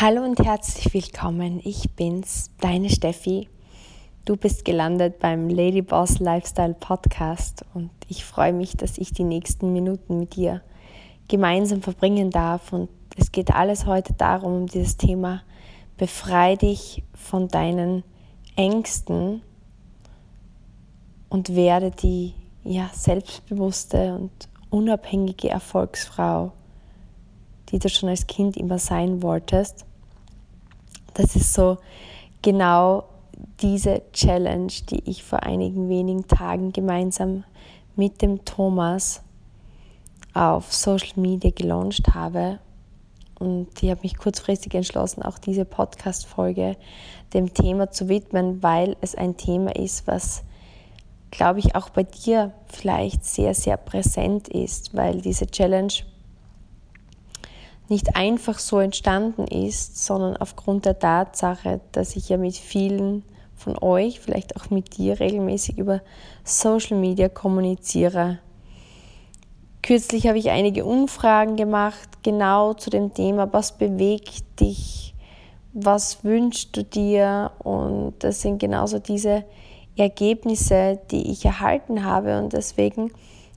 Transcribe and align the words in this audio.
Hallo 0.00 0.24
und 0.24 0.40
herzlich 0.40 0.92
willkommen. 0.92 1.60
Ich 1.62 1.88
bin's, 1.92 2.50
deine 2.58 2.90
Steffi. 2.90 3.48
Du 4.24 4.36
bist 4.36 4.64
gelandet 4.64 5.20
beim 5.20 5.48
Ladyboss 5.48 6.18
Lifestyle 6.18 6.74
Podcast 6.74 7.64
und 7.74 7.90
ich 8.08 8.24
freue 8.24 8.52
mich, 8.52 8.76
dass 8.76 8.98
ich 8.98 9.12
die 9.12 9.22
nächsten 9.22 9.72
Minuten 9.72 10.18
mit 10.18 10.34
dir 10.34 10.62
gemeinsam 11.28 11.80
verbringen 11.80 12.30
darf. 12.30 12.72
Und 12.72 12.90
es 13.16 13.30
geht 13.30 13.54
alles 13.54 13.86
heute 13.86 14.14
darum, 14.14 14.62
um 14.62 14.66
dieses 14.66 14.96
Thema 14.96 15.42
Befrei 15.96 16.56
dich 16.56 17.04
von 17.14 17.46
deinen 17.46 18.02
Ängsten 18.56 19.42
und 21.28 21.54
werde 21.54 21.92
die 21.92 22.34
ja, 22.64 22.90
selbstbewusste 22.92 24.16
und 24.16 24.32
unabhängige 24.70 25.50
Erfolgsfrau, 25.50 26.50
die 27.74 27.80
du 27.80 27.88
schon 27.88 28.08
als 28.08 28.28
Kind 28.28 28.56
immer 28.56 28.78
sein 28.78 29.20
wolltest. 29.20 29.84
Das 31.14 31.34
ist 31.34 31.52
so 31.52 31.78
genau 32.40 33.02
diese 33.62 34.02
Challenge, 34.12 34.72
die 34.90 35.02
ich 35.10 35.24
vor 35.24 35.42
einigen 35.42 35.88
wenigen 35.88 36.28
Tagen 36.28 36.72
gemeinsam 36.72 37.42
mit 37.96 38.22
dem 38.22 38.44
Thomas 38.44 39.22
auf 40.34 40.72
Social 40.72 41.14
Media 41.16 41.50
gelauncht 41.50 42.14
habe. 42.14 42.60
Und 43.40 43.82
ich 43.82 43.90
habe 43.90 44.02
mich 44.04 44.18
kurzfristig 44.18 44.72
entschlossen, 44.74 45.24
auch 45.24 45.38
diese 45.38 45.64
Podcast-Folge 45.64 46.76
dem 47.32 47.54
Thema 47.54 47.90
zu 47.90 48.08
widmen, 48.08 48.62
weil 48.62 48.96
es 49.00 49.16
ein 49.16 49.36
Thema 49.36 49.74
ist, 49.74 50.06
was, 50.06 50.44
glaube 51.32 51.58
ich, 51.58 51.74
auch 51.74 51.90
bei 51.90 52.04
dir 52.04 52.52
vielleicht 52.68 53.24
sehr, 53.24 53.52
sehr 53.52 53.76
präsent 53.76 54.46
ist, 54.46 54.94
weil 54.94 55.20
diese 55.20 55.48
Challenge 55.48 55.92
nicht 57.88 58.16
einfach 58.16 58.58
so 58.58 58.78
entstanden 58.78 59.46
ist, 59.46 60.04
sondern 60.04 60.36
aufgrund 60.36 60.86
der 60.86 60.98
Tatsache, 60.98 61.80
dass 61.92 62.16
ich 62.16 62.28
ja 62.28 62.36
mit 62.36 62.56
vielen 62.56 63.24
von 63.54 63.76
euch, 63.80 64.20
vielleicht 64.20 64.56
auch 64.56 64.70
mit 64.70 64.96
dir 64.96 65.20
regelmäßig 65.20 65.78
über 65.78 66.00
Social 66.44 66.98
Media 66.98 67.28
kommuniziere. 67.28 68.38
Kürzlich 69.82 70.26
habe 70.26 70.38
ich 70.38 70.50
einige 70.50 70.84
Umfragen 70.84 71.56
gemacht, 71.56 72.08
genau 72.22 72.72
zu 72.72 72.88
dem 72.90 73.12
Thema, 73.12 73.52
was 73.52 73.76
bewegt 73.76 74.60
dich, 74.60 75.14
was 75.74 76.24
wünschst 76.24 76.76
du 76.76 76.84
dir 76.84 77.52
und 77.58 78.14
das 78.20 78.40
sind 78.40 78.58
genauso 78.58 78.98
diese 78.98 79.44
Ergebnisse, 79.96 80.98
die 81.10 81.30
ich 81.30 81.44
erhalten 81.44 82.04
habe 82.04 82.38
und 82.38 82.52
deswegen 82.52 83.12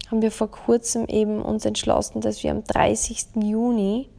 haben 0.09 0.21
wir 0.21 0.31
vor 0.31 0.51
kurzem 0.51 1.05
eben 1.05 1.41
uns 1.41 1.65
entschlossen, 1.65 2.21
dass 2.21 2.43
wir 2.43 2.51
am 2.51 2.63
30. 2.63 3.43
Juni 3.43 4.09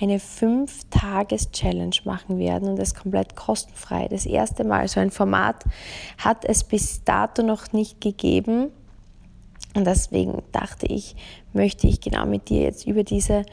eine 0.00 0.18
5-Tages-Challenge 0.18 1.96
machen 2.04 2.38
werden 2.38 2.68
und 2.68 2.76
das 2.78 2.94
komplett 2.94 3.34
kostenfrei. 3.34 4.06
Das 4.08 4.26
erste 4.26 4.64
Mal, 4.64 4.86
so 4.88 5.00
ein 5.00 5.10
Format 5.10 5.64
hat 6.18 6.44
es 6.44 6.64
bis 6.64 7.02
dato 7.04 7.42
noch 7.42 7.72
nicht 7.72 8.00
gegeben. 8.00 8.70
Und 9.74 9.86
deswegen 9.86 10.42
dachte 10.52 10.86
ich, 10.86 11.16
möchte 11.52 11.88
ich 11.88 12.00
genau 12.00 12.26
mit 12.26 12.48
dir 12.48 12.62
jetzt 12.62 12.86
über 12.86 13.02
diese 13.02 13.44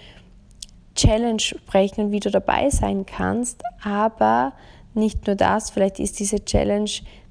Challenge 0.96 1.40
sprechen 1.40 2.06
und 2.06 2.12
wie 2.12 2.20
du 2.20 2.30
dabei 2.30 2.70
sein 2.70 3.06
kannst. 3.06 3.64
Aber 3.84 4.54
nicht 4.94 5.28
nur 5.28 5.36
das, 5.36 5.72
vielleicht 5.72 6.00
ist 6.00 6.20
diese 6.20 6.46
Challenge 6.46 6.90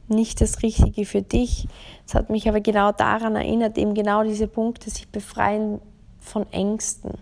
nicht 0.09 0.41
das 0.41 0.63
Richtige 0.63 1.07
für 1.07 1.23
dich. 1.23 1.67
Es 2.07 2.15
hat 2.15 2.31
mich 2.31 2.49
aber 2.49 2.61
genau 2.61 2.93
daran 2.93 3.37
erinnert, 3.37 3.79
eben 3.79 3.95
genau 3.95 4.23
diese 4.23 4.49
Punkte, 4.49 4.91
sich 4.91 5.09
befreien 5.09 5.81
von 6.19 6.51
Ängsten 6.53 7.13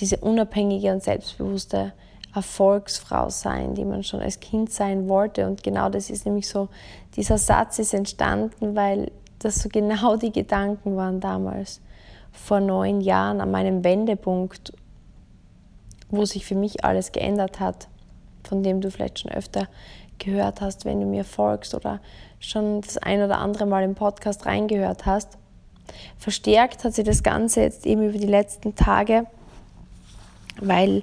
diese 0.00 0.18
unabhängige 0.18 0.92
und 0.92 1.02
selbstbewusste 1.02 1.92
Erfolgsfrau 2.34 3.30
sein, 3.30 3.74
die 3.74 3.84
man 3.84 4.04
schon 4.04 4.20
als 4.20 4.40
Kind 4.40 4.70
sein 4.70 5.08
wollte. 5.08 5.46
Und 5.46 5.62
genau 5.62 5.88
das 5.88 6.10
ist 6.10 6.26
nämlich 6.26 6.48
so, 6.48 6.68
dieser 7.16 7.38
Satz 7.38 7.78
ist 7.78 7.94
entstanden, 7.94 8.76
weil 8.76 9.10
das 9.38 9.56
so 9.56 9.68
genau 9.70 10.16
die 10.16 10.32
Gedanken 10.32 10.96
waren 10.96 11.20
damals, 11.20 11.80
vor 12.32 12.60
neun 12.60 13.00
Jahren 13.00 13.40
an 13.40 13.50
meinem 13.50 13.84
Wendepunkt, 13.84 14.72
wo 16.10 16.24
sich 16.26 16.44
für 16.44 16.54
mich 16.54 16.84
alles 16.84 17.12
geändert 17.12 17.58
hat, 17.58 17.88
von 18.44 18.62
dem 18.62 18.82
du 18.82 18.90
vielleicht 18.90 19.20
schon 19.20 19.32
öfter 19.32 19.66
gehört 20.18 20.60
hast, 20.60 20.84
wenn 20.84 21.00
du 21.00 21.06
mir 21.06 21.24
folgst 21.24 21.74
oder 21.74 22.00
schon 22.38 22.82
das 22.82 22.98
ein 22.98 23.22
oder 23.22 23.38
andere 23.38 23.66
Mal 23.66 23.82
im 23.82 23.94
Podcast 23.94 24.46
reingehört 24.46 25.06
hast. 25.06 25.38
Verstärkt 26.18 26.84
hat 26.84 26.94
sich 26.94 27.04
das 27.04 27.22
Ganze 27.22 27.62
jetzt 27.62 27.86
eben 27.86 28.02
über 28.02 28.18
die 28.18 28.26
letzten 28.26 28.74
Tage 28.74 29.26
weil 30.60 31.02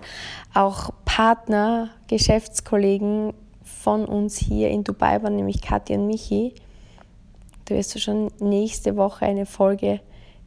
auch 0.54 0.92
Partner, 1.06 1.90
Geschäftskollegen 2.08 3.34
von 3.64 4.06
uns 4.06 4.38
hier 4.38 4.70
in 4.70 4.84
Dubai 4.84 5.22
waren, 5.24 5.36
nämlich 5.36 5.62
Kathi 5.62 5.96
und 5.96 6.08
Michi. 6.08 6.54
Da 7.66 7.76
wirst 7.76 7.96
du 7.96 8.00
schon 8.00 8.32
nächste 8.40 8.96
Woche 8.96 9.26
eine 9.26 9.46
Folge 9.46 10.00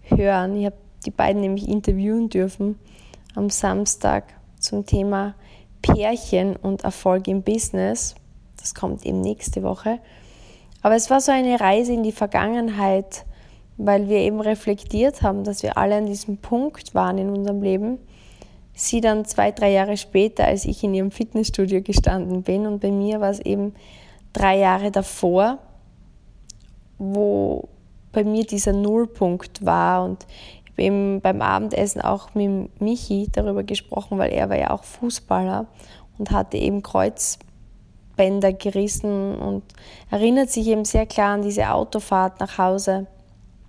hören. 0.02 0.56
Ich 0.56 0.66
habe 0.66 0.76
die 1.04 1.10
beiden 1.10 1.40
nämlich 1.40 1.68
interviewen 1.68 2.28
dürfen 2.28 2.78
am 3.34 3.50
Samstag 3.50 4.24
zum 4.58 4.86
Thema 4.86 5.34
Pärchen 5.82 6.56
und 6.56 6.84
Erfolg 6.84 7.28
im 7.28 7.42
Business. 7.42 8.14
Das 8.58 8.74
kommt 8.74 9.04
eben 9.06 9.20
nächste 9.20 9.62
Woche. 9.62 9.98
Aber 10.82 10.96
es 10.96 11.10
war 11.10 11.20
so 11.20 11.32
eine 11.32 11.60
Reise 11.60 11.92
in 11.92 12.02
die 12.02 12.12
Vergangenheit, 12.12 13.24
weil 13.76 14.08
wir 14.08 14.18
eben 14.18 14.40
reflektiert 14.40 15.22
haben, 15.22 15.44
dass 15.44 15.62
wir 15.62 15.78
alle 15.78 15.96
an 15.96 16.06
diesem 16.06 16.38
Punkt 16.38 16.94
waren 16.94 17.18
in 17.18 17.30
unserem 17.30 17.62
Leben, 17.62 17.98
sie 18.76 19.00
dann 19.00 19.24
zwei, 19.24 19.50
drei 19.50 19.72
Jahre 19.72 19.96
später, 19.96 20.44
als 20.44 20.66
ich 20.66 20.84
in 20.84 20.94
ihrem 20.94 21.10
Fitnessstudio 21.10 21.82
gestanden 21.82 22.42
bin. 22.42 22.66
Und 22.66 22.80
bei 22.80 22.90
mir 22.90 23.20
war 23.20 23.30
es 23.30 23.40
eben 23.40 23.74
drei 24.34 24.58
Jahre 24.58 24.90
davor, 24.90 25.58
wo 26.98 27.68
bei 28.12 28.22
mir 28.22 28.44
dieser 28.44 28.74
Nullpunkt 28.74 29.64
war. 29.64 30.04
Und 30.04 30.26
ich 30.64 30.72
habe 30.72 30.82
eben 30.82 31.20
beim 31.22 31.40
Abendessen 31.40 32.02
auch 32.02 32.34
mit 32.34 32.80
Michi 32.80 33.28
darüber 33.32 33.62
gesprochen, 33.62 34.18
weil 34.18 34.30
er 34.30 34.50
war 34.50 34.58
ja 34.58 34.70
auch 34.70 34.84
Fußballer 34.84 35.66
und 36.18 36.30
hatte 36.30 36.58
eben 36.58 36.82
Kreuzbänder 36.82 38.52
gerissen 38.52 39.36
und 39.36 39.62
erinnert 40.10 40.50
sich 40.50 40.66
eben 40.66 40.84
sehr 40.84 41.06
klar 41.06 41.32
an 41.32 41.42
diese 41.42 41.70
Autofahrt 41.70 42.40
nach 42.40 42.58
Hause 42.58 43.06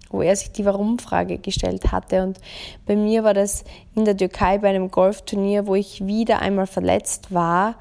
wo 0.10 0.22
er 0.22 0.36
sich 0.36 0.52
die 0.52 0.66
Warum-Frage 0.66 1.38
gestellt 1.38 1.92
hatte. 1.92 2.24
Und 2.24 2.40
bei 2.86 2.96
mir 2.96 3.24
war 3.24 3.34
das 3.34 3.64
in 3.96 4.06
der 4.06 4.18
Türkei 4.18 4.58
bei 4.58 4.70
einem 4.70 4.92
Golfturnier, 4.92 5.68
wo 5.68 5.76
ich 5.76 6.06
wieder 6.06 6.40
einmal 6.40 6.68
verletzt 6.68 7.34
war 7.34 7.76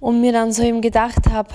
und 0.00 0.20
mir 0.20 0.32
dann 0.32 0.52
so 0.52 0.62
eben 0.62 0.80
gedacht 0.80 1.30
habe, 1.30 1.50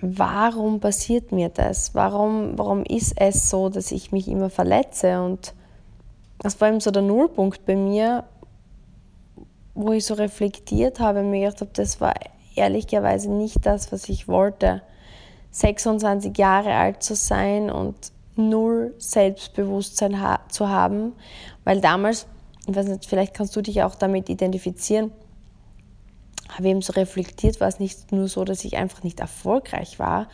warum 0.00 0.80
passiert 0.80 1.32
mir 1.32 1.48
das? 1.48 1.94
Warum, 1.94 2.58
warum 2.58 2.84
ist 2.84 3.14
es 3.20 3.50
so, 3.50 3.68
dass 3.68 3.92
ich 3.92 4.12
mich 4.12 4.28
immer 4.28 4.50
verletze? 4.50 5.22
Und 5.22 5.54
das 6.38 6.60
war 6.60 6.68
eben 6.68 6.80
so 6.80 6.90
der 6.90 7.02
Nullpunkt 7.02 7.64
bei 7.66 7.76
mir, 7.76 8.24
wo 9.74 9.92
ich 9.92 10.04
so 10.04 10.14
reflektiert 10.14 11.00
habe 11.00 11.20
und 11.20 11.30
mir 11.30 11.46
gedacht 11.46 11.60
habe, 11.60 11.70
das 11.72 12.00
war 12.00 12.14
ehrlicherweise 12.54 13.30
nicht 13.30 13.64
das, 13.64 13.92
was 13.92 14.08
ich 14.08 14.28
wollte. 14.28 14.82
26 15.52 16.36
Jahre 16.36 16.74
alt 16.74 17.02
zu 17.02 17.14
sein 17.14 17.70
und 17.70 17.94
null 18.36 18.94
Selbstbewusstsein 18.98 20.20
ha 20.20 20.40
zu 20.48 20.68
haben, 20.68 21.12
weil 21.64 21.80
damals, 21.80 22.26
ich 22.66 22.74
weiß 22.74 22.86
nicht, 22.86 23.06
vielleicht 23.06 23.34
kannst 23.34 23.54
du 23.54 23.60
dich 23.60 23.82
auch 23.82 23.94
damit 23.94 24.28
identifizieren, 24.30 25.12
habe 26.48 26.68
eben 26.68 26.82
so 26.82 26.94
reflektiert, 26.94 27.60
war 27.60 27.68
es 27.68 27.78
nicht 27.78 28.12
nur 28.12 28.28
so, 28.28 28.44
dass 28.44 28.64
ich 28.64 28.76
einfach 28.76 29.02
nicht 29.02 29.20
erfolgreich 29.20 29.98
war, 29.98 30.28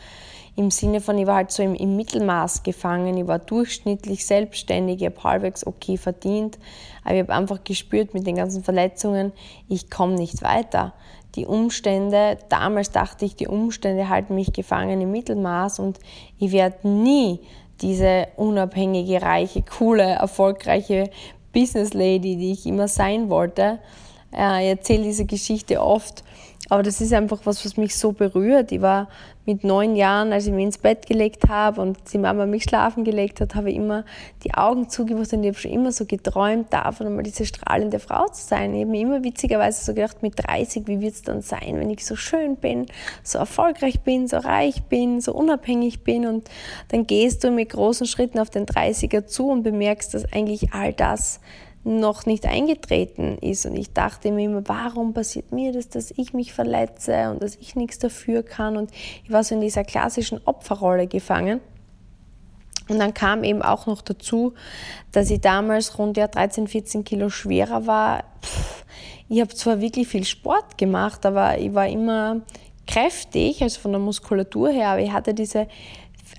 im 0.54 0.72
Sinne 0.72 1.00
von, 1.00 1.16
ich 1.18 1.26
war 1.26 1.36
halt 1.36 1.52
so 1.52 1.62
im, 1.62 1.74
im 1.74 1.94
Mittelmaß 1.94 2.64
gefangen, 2.64 3.16
ich 3.16 3.26
war 3.26 3.38
durchschnittlich 3.38 4.26
selbstständig, 4.26 5.00
ich 5.00 5.06
habe 5.06 5.22
halbwegs 5.22 5.64
okay 5.64 5.96
verdient, 5.96 6.58
aber 7.04 7.14
ich 7.14 7.20
habe 7.22 7.34
einfach 7.34 7.62
gespürt 7.62 8.14
mit 8.14 8.26
den 8.26 8.36
ganzen 8.36 8.64
Verletzungen, 8.64 9.32
ich 9.68 9.90
komme 9.90 10.14
nicht 10.14 10.42
weiter 10.42 10.94
die 11.34 11.46
Umstände, 11.46 12.38
damals 12.48 12.90
dachte 12.90 13.24
ich, 13.24 13.36
die 13.36 13.46
Umstände 13.46 14.08
halten 14.08 14.34
mich 14.34 14.52
gefangen 14.52 15.00
im 15.00 15.10
Mittelmaß 15.10 15.78
und 15.78 15.98
ich 16.38 16.52
werde 16.52 16.88
nie 16.88 17.40
diese 17.80 18.28
unabhängige, 18.36 19.22
reiche, 19.22 19.62
coole, 19.62 20.02
erfolgreiche 20.02 21.10
Business 21.52 21.94
Lady, 21.94 22.36
die 22.36 22.52
ich 22.52 22.66
immer 22.66 22.88
sein 22.88 23.30
wollte. 23.30 23.78
Äh, 24.36 24.64
ich 24.64 24.70
erzähle 24.70 25.04
diese 25.04 25.26
Geschichte 25.26 25.80
oft 25.80 26.24
aber 26.68 26.82
das 26.82 27.00
ist 27.00 27.12
einfach 27.12 27.40
was, 27.44 27.64
was 27.64 27.76
mich 27.76 27.96
so 27.96 28.12
berührt. 28.12 28.72
Ich 28.72 28.82
war 28.82 29.08
mit 29.46 29.64
neun 29.64 29.96
Jahren, 29.96 30.32
als 30.32 30.46
ich 30.46 30.52
mich 30.52 30.64
ins 30.64 30.76
Bett 30.76 31.06
gelegt 31.06 31.48
habe 31.48 31.80
und 31.80 31.96
die 32.12 32.18
Mama 32.18 32.44
mich 32.44 32.64
schlafen 32.64 33.04
gelegt 33.04 33.40
hat, 33.40 33.54
habe 33.54 33.70
ich 33.70 33.76
immer 33.76 34.04
die 34.44 34.52
Augen 34.52 34.90
zugemacht 34.90 35.32
und 35.32 35.42
ich 35.42 35.48
habe 35.48 35.58
schon 35.58 35.70
immer 35.70 35.92
so 35.92 36.04
geträumt, 36.04 36.70
davon 36.70 37.06
einmal 37.06 37.22
diese 37.22 37.46
strahlende 37.46 37.98
Frau 37.98 38.26
zu 38.28 38.46
sein. 38.46 38.74
Ich 38.74 38.82
habe 38.82 38.90
mir 38.90 39.00
immer 39.00 39.24
witzigerweise 39.24 39.82
so 39.82 39.94
gedacht, 39.94 40.22
mit 40.22 40.34
30, 40.36 40.86
wie 40.86 41.00
wird 41.00 41.14
es 41.14 41.22
dann 41.22 41.40
sein, 41.40 41.78
wenn 41.78 41.88
ich 41.88 42.04
so 42.04 42.16
schön 42.16 42.56
bin, 42.56 42.86
so 43.22 43.38
erfolgreich 43.38 44.00
bin, 44.00 44.28
so 44.28 44.36
reich 44.36 44.82
bin, 44.82 45.22
so 45.22 45.32
unabhängig 45.32 46.04
bin 46.04 46.26
und 46.26 46.50
dann 46.88 47.06
gehst 47.06 47.44
du 47.44 47.50
mit 47.50 47.70
großen 47.70 48.06
Schritten 48.06 48.38
auf 48.38 48.50
den 48.50 48.66
30er 48.66 49.26
zu 49.26 49.48
und 49.48 49.62
bemerkst, 49.62 50.12
dass 50.12 50.30
eigentlich 50.30 50.74
all 50.74 50.92
das 50.92 51.40
noch 51.88 52.26
nicht 52.26 52.46
eingetreten 52.46 53.38
ist. 53.38 53.66
Und 53.66 53.76
ich 53.76 53.92
dachte 53.92 54.30
mir 54.30 54.44
immer, 54.44 54.62
warum 54.66 55.14
passiert 55.14 55.52
mir 55.52 55.72
das, 55.72 55.88
dass 55.88 56.10
ich 56.12 56.34
mich 56.34 56.52
verletze 56.52 57.30
und 57.30 57.42
dass 57.42 57.56
ich 57.56 57.76
nichts 57.76 57.98
dafür 57.98 58.42
kann. 58.42 58.76
Und 58.76 58.90
ich 59.24 59.32
war 59.32 59.42
so 59.42 59.54
in 59.54 59.60
dieser 59.60 59.84
klassischen 59.84 60.40
Opferrolle 60.44 61.06
gefangen. 61.06 61.60
Und 62.88 62.98
dann 62.98 63.12
kam 63.12 63.44
eben 63.44 63.62
auch 63.62 63.86
noch 63.86 64.02
dazu, 64.02 64.54
dass 65.12 65.30
ich 65.30 65.40
damals 65.40 65.98
rund 65.98 66.16
ja 66.16 66.26
13, 66.26 66.68
14 66.68 67.04
Kilo 67.04 67.28
schwerer 67.28 67.86
war. 67.86 68.24
Ich 69.28 69.40
habe 69.40 69.54
zwar 69.54 69.80
wirklich 69.80 70.08
viel 70.08 70.24
Sport 70.24 70.78
gemacht, 70.78 71.26
aber 71.26 71.58
ich 71.58 71.74
war 71.74 71.86
immer 71.86 72.40
kräftig, 72.86 73.62
also 73.62 73.80
von 73.80 73.92
der 73.92 74.00
Muskulatur 74.00 74.70
her, 74.70 74.88
aber 74.88 75.02
ich 75.02 75.12
hatte 75.12 75.34
diese 75.34 75.68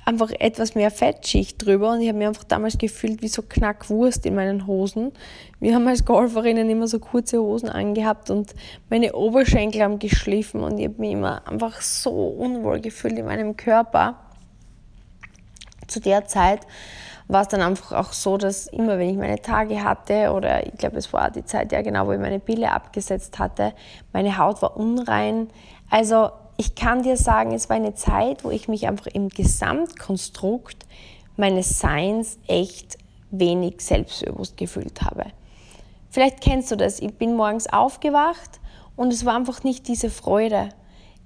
einfach 0.06 0.32
etwas 0.32 0.76
mehr 0.76 0.92
Fettschicht 0.92 1.64
drüber 1.64 1.92
und 1.94 2.02
ich 2.02 2.08
habe 2.08 2.18
mir 2.18 2.28
einfach 2.28 2.44
damals 2.44 2.78
gefühlt 2.78 3.22
wie 3.22 3.28
so 3.28 3.42
Knackwurst 3.42 4.26
in 4.26 4.36
meinen 4.36 4.68
Hosen. 4.68 5.12
Wir 5.60 5.76
haben 5.76 5.88
als 5.88 6.06
Golferinnen 6.06 6.70
immer 6.70 6.88
so 6.88 7.00
kurze 7.00 7.40
Hosen 7.40 7.70
angehabt 7.70 8.30
und 8.30 8.54
meine 8.90 9.14
Oberschenkel 9.14 9.82
haben 9.82 10.00
geschliffen 10.00 10.62
und 10.62 10.78
ich 10.78 10.88
habe 10.88 11.00
mich 11.00 11.12
immer 11.12 11.48
einfach 11.48 11.82
so 11.82 12.12
unwohl 12.12 12.80
gefühlt 12.80 13.18
in 13.18 13.26
meinem 13.26 13.56
Körper. 13.58 14.16
Zu 15.88 16.00
der 16.00 16.26
Zeit 16.26 16.62
war 17.28 17.44
es 17.44 17.48
dann 17.48 17.62
einfach 17.62 17.92
auch 17.92 18.12
so, 18.14 18.38
dass 18.38 18.68
immer 18.68 18.98
wenn 18.98 19.10
ich 19.10 19.18
meine 19.18 19.42
Tage 19.42 19.84
hatte 19.84 20.32
oder 20.32 20.66
ich 20.66 20.74
glaube 20.74 20.98
es 20.98 21.14
war 21.14 21.30
die 21.30 21.46
Zeit 21.46 21.72
ja 21.72 21.82
genau, 21.82 22.08
wo 22.08 22.12
ich 22.12 22.20
meine 22.20 22.40
Pille 22.40 22.72
abgesetzt 22.72 23.38
hatte, 23.38 23.74
meine 24.14 24.38
Haut 24.38 24.62
war 24.62 24.76
unrein. 24.78 25.50
Also 25.90 26.32
ich 26.60 26.76
kann 26.76 27.04
dir 27.04 27.16
sagen, 27.16 27.54
es 27.54 27.70
war 27.70 27.78
eine 27.78 27.94
Zeit, 27.94 28.44
wo 28.44 28.52
ich 28.52 28.68
mich 28.68 28.86
einfach 28.86 29.08
im 29.08 29.30
Gesamtkonstrukt 29.30 30.86
meines 31.38 31.80
Seins 31.80 32.38
echt 32.48 32.98
wenig 33.32 33.80
selbstbewusst 33.80 34.58
gefühlt 34.58 35.02
habe. 35.02 35.28
Vielleicht 36.10 36.42
kennst 36.42 36.70
du 36.70 36.76
das. 36.76 37.00
Ich 37.00 37.14
bin 37.14 37.38
morgens 37.38 37.68
aufgewacht 37.68 38.60
und 38.98 39.14
es 39.14 39.24
war 39.24 39.38
einfach 39.38 39.64
nicht 39.64 39.88
diese 39.88 40.10
Freude. 40.10 40.68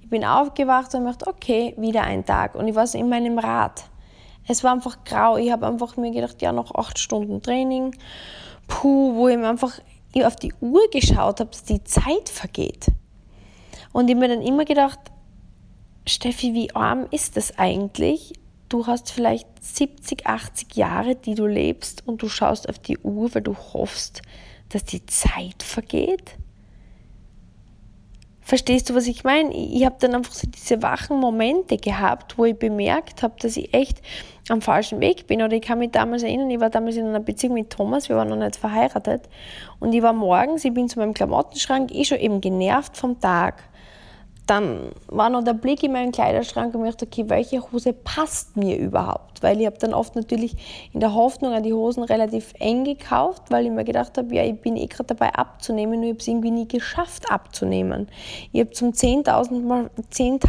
Ich 0.00 0.08
bin 0.08 0.24
aufgewacht 0.24 0.94
und 0.94 1.04
dachte, 1.04 1.26
okay, 1.26 1.74
wieder 1.78 2.02
ein 2.02 2.24
Tag. 2.24 2.54
Und 2.54 2.68
ich 2.68 2.76
war 2.76 2.86
so 2.86 2.96
in 2.96 3.08
meinem 3.08 3.40
Rad. 3.40 3.82
Es 4.46 4.62
war 4.62 4.72
einfach 4.72 5.02
grau. 5.04 5.36
Ich 5.36 5.50
habe 5.50 5.66
einfach 5.66 5.96
mir 5.96 6.12
gedacht, 6.12 6.42
ja, 6.42 6.52
noch 6.52 6.72
acht 6.76 7.00
Stunden 7.00 7.42
Training. 7.42 7.96
Puh, 8.68 9.16
wo 9.16 9.26
ich 9.26 9.36
mir 9.36 9.48
einfach 9.48 9.80
auf 10.22 10.36
die 10.36 10.54
Uhr 10.60 10.88
geschaut 10.92 11.40
habe, 11.40 11.50
dass 11.50 11.64
die 11.64 11.82
Zeit 11.82 12.28
vergeht. 12.28 12.86
Und 13.92 14.08
ich 14.08 14.14
mir 14.14 14.28
dann 14.28 14.40
immer 14.40 14.64
gedacht, 14.64 15.00
Steffi, 16.06 16.52
wie 16.52 16.74
arm 16.74 17.06
ist 17.10 17.36
das 17.36 17.58
eigentlich? 17.58 18.34
Du 18.68 18.86
hast 18.86 19.10
vielleicht 19.10 19.48
70, 19.62 20.26
80 20.26 20.76
Jahre, 20.76 21.16
die 21.16 21.34
du 21.34 21.46
lebst 21.46 22.06
und 22.06 22.22
du 22.22 22.28
schaust 22.28 22.68
auf 22.68 22.78
die 22.78 22.98
Uhr, 22.98 23.34
weil 23.34 23.42
du 23.42 23.56
hoffst, 23.56 24.22
dass 24.68 24.84
die 24.84 25.06
Zeit 25.06 25.62
vergeht. 25.62 26.36
Verstehst 28.42 28.90
du, 28.90 28.94
was 28.94 29.06
ich 29.06 29.24
meine? 29.24 29.54
Ich 29.54 29.86
habe 29.86 29.96
dann 29.98 30.14
einfach 30.14 30.34
so 30.34 30.46
diese 30.46 30.82
wachen 30.82 31.18
Momente 31.18 31.78
gehabt, 31.78 32.36
wo 32.36 32.44
ich 32.44 32.58
bemerkt 32.58 33.22
habe, 33.22 33.36
dass 33.40 33.56
ich 33.56 33.72
echt 33.72 34.02
am 34.50 34.60
falschen 34.60 35.00
Weg 35.00 35.26
bin. 35.26 35.40
Oder 35.40 35.54
ich 35.54 35.62
kann 35.62 35.78
mich 35.78 35.92
damals 35.92 36.22
erinnern, 36.22 36.50
ich 36.50 36.60
war 36.60 36.68
damals 36.68 36.96
in 36.96 37.06
einer 37.06 37.20
Beziehung 37.20 37.54
mit 37.54 37.70
Thomas, 37.70 38.10
wir 38.10 38.16
waren 38.16 38.28
noch 38.28 38.36
nicht 38.36 38.56
verheiratet. 38.56 39.30
Und 39.80 39.94
ich 39.94 40.02
war 40.02 40.12
morgens, 40.12 40.62
ich 40.66 40.74
bin 40.74 40.90
zu 40.90 40.98
meinem 40.98 41.14
Klamottenschrank, 41.14 41.90
eh 41.94 42.04
schon 42.04 42.18
eben 42.18 42.42
genervt 42.42 42.98
vom 42.98 43.18
Tag 43.18 43.62
dann 44.46 44.92
war 45.06 45.30
noch 45.30 45.42
der 45.42 45.54
Blick 45.54 45.82
in 45.82 45.92
meinen 45.92 46.12
Kleiderschrank 46.12 46.74
und 46.74 46.82
mir 46.82 46.90
dachte, 46.90 47.06
okay, 47.06 47.24
welche 47.28 47.60
Hose 47.72 47.92
passt 47.92 48.56
mir 48.56 48.76
überhaupt? 48.78 49.42
Weil 49.42 49.60
ich 49.60 49.66
habe 49.66 49.78
dann 49.78 49.94
oft 49.94 50.16
natürlich 50.16 50.54
in 50.92 51.00
der 51.00 51.14
Hoffnung 51.14 51.52
an 51.52 51.62
die 51.62 51.72
Hosen 51.72 52.02
relativ 52.02 52.52
eng 52.58 52.84
gekauft, 52.84 53.44
weil 53.50 53.64
ich 53.66 53.72
mir 53.72 53.84
gedacht 53.84 54.18
habe, 54.18 54.34
ja, 54.34 54.44
ich 54.44 54.60
bin 54.60 54.76
eh 54.76 54.86
gerade 54.86 55.14
dabei 55.14 55.34
abzunehmen, 55.34 56.00
nur 56.00 56.04
ich 56.04 56.10
habe 56.10 56.20
es 56.20 56.28
irgendwie 56.28 56.50
nie 56.50 56.68
geschafft 56.68 57.30
abzunehmen. 57.30 58.08
Ich 58.52 58.60
habe 58.60 58.70
zum 58.70 58.92
zehntausendsten 58.92 59.66
Mal, 59.66 59.90
10 60.10 60.40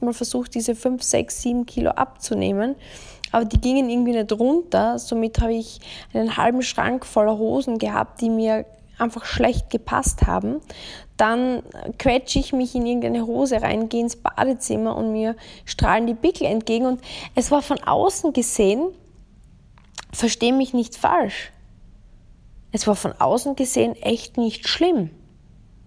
Mal 0.00 0.12
versucht, 0.12 0.54
diese 0.54 0.74
5, 0.74 1.02
6, 1.02 1.42
7 1.42 1.66
Kilo 1.66 1.90
abzunehmen 1.90 2.74
aber 3.34 3.46
die 3.46 3.60
gingen 3.60 3.90
irgendwie 3.90 4.12
nicht 4.12 4.32
runter. 4.32 4.96
Somit 5.00 5.40
habe 5.40 5.54
ich 5.54 5.80
einen 6.12 6.36
halben 6.36 6.62
Schrank 6.62 7.04
voller 7.04 7.36
Hosen 7.36 7.78
gehabt, 7.78 8.20
die 8.20 8.30
mir 8.30 8.64
einfach 8.98 9.24
schlecht 9.24 9.70
gepasst 9.70 10.26
haben. 10.26 10.60
Dann 11.16 11.62
quetsche 11.98 12.38
ich 12.38 12.52
mich 12.52 12.74
in 12.74 12.86
irgendeine 12.86 13.26
Hose 13.26 13.62
rein, 13.62 13.88
gehe 13.88 14.00
ins 14.00 14.16
Badezimmer 14.16 14.96
und 14.96 15.12
mir 15.12 15.36
strahlen 15.64 16.06
die 16.06 16.14
Pickel 16.14 16.46
entgegen. 16.46 16.86
Und 16.86 17.00
es 17.34 17.50
war 17.50 17.62
von 17.62 17.82
außen 17.82 18.32
gesehen, 18.32 18.88
verstehe 20.12 20.52
mich 20.52 20.74
nicht 20.74 20.96
falsch, 20.96 21.52
es 22.74 22.88
war 22.88 22.96
von 22.96 23.12
außen 23.12 23.54
gesehen 23.54 23.94
echt 23.94 24.36
nicht 24.36 24.66
schlimm. 24.66 25.10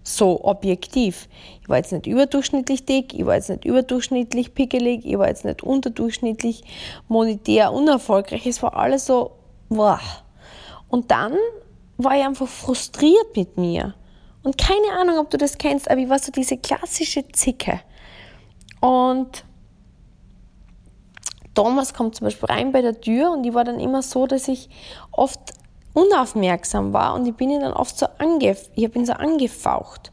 So 0.04 0.42
objektiv. 0.42 1.28
Ich 1.60 1.68
war 1.68 1.76
jetzt 1.76 1.92
nicht 1.92 2.06
überdurchschnittlich 2.06 2.86
dick, 2.86 3.12
ich 3.12 3.26
war 3.26 3.34
jetzt 3.34 3.50
nicht 3.50 3.66
überdurchschnittlich 3.66 4.54
pickelig, 4.54 5.04
ich 5.04 5.18
war 5.18 5.28
jetzt 5.28 5.44
nicht 5.44 5.62
unterdurchschnittlich 5.62 6.64
monetär 7.06 7.74
unerfolgreich. 7.74 8.46
Es 8.46 8.62
war 8.62 8.74
alles 8.74 9.04
so, 9.04 9.32
boah. 9.68 10.00
Und 10.88 11.10
dann 11.10 11.34
war 11.98 12.16
ich 12.16 12.24
einfach 12.24 12.48
frustriert 12.48 13.36
mit 13.36 13.58
mir. 13.58 13.94
Und 14.42 14.56
keine 14.56 14.92
Ahnung, 14.98 15.18
ob 15.18 15.30
du 15.30 15.36
das 15.36 15.58
kennst, 15.58 15.90
aber 15.90 16.00
ich 16.00 16.08
war 16.08 16.18
so 16.18 16.32
diese 16.32 16.56
klassische 16.56 17.26
Zicke. 17.28 17.80
Und 18.80 19.44
Thomas 21.54 21.92
kommt 21.92 22.14
zum 22.14 22.26
Beispiel 22.26 22.48
rein 22.48 22.72
bei 22.72 22.80
der 22.80 23.00
Tür 23.00 23.32
und 23.32 23.44
ich 23.44 23.52
war 23.52 23.64
dann 23.64 23.80
immer 23.80 24.00
so, 24.00 24.28
dass 24.28 24.46
ich 24.46 24.70
oft 25.10 25.40
unaufmerksam 25.92 26.92
war 26.92 27.14
und 27.14 27.26
ich 27.26 27.34
bin 27.34 27.50
ihn 27.50 27.60
dann 27.60 27.72
oft 27.72 27.98
so 27.98 28.06
ange 28.18 28.56
ich 28.76 28.94
ihn 28.94 29.04
so 29.04 29.14
angefaucht. 29.14 30.12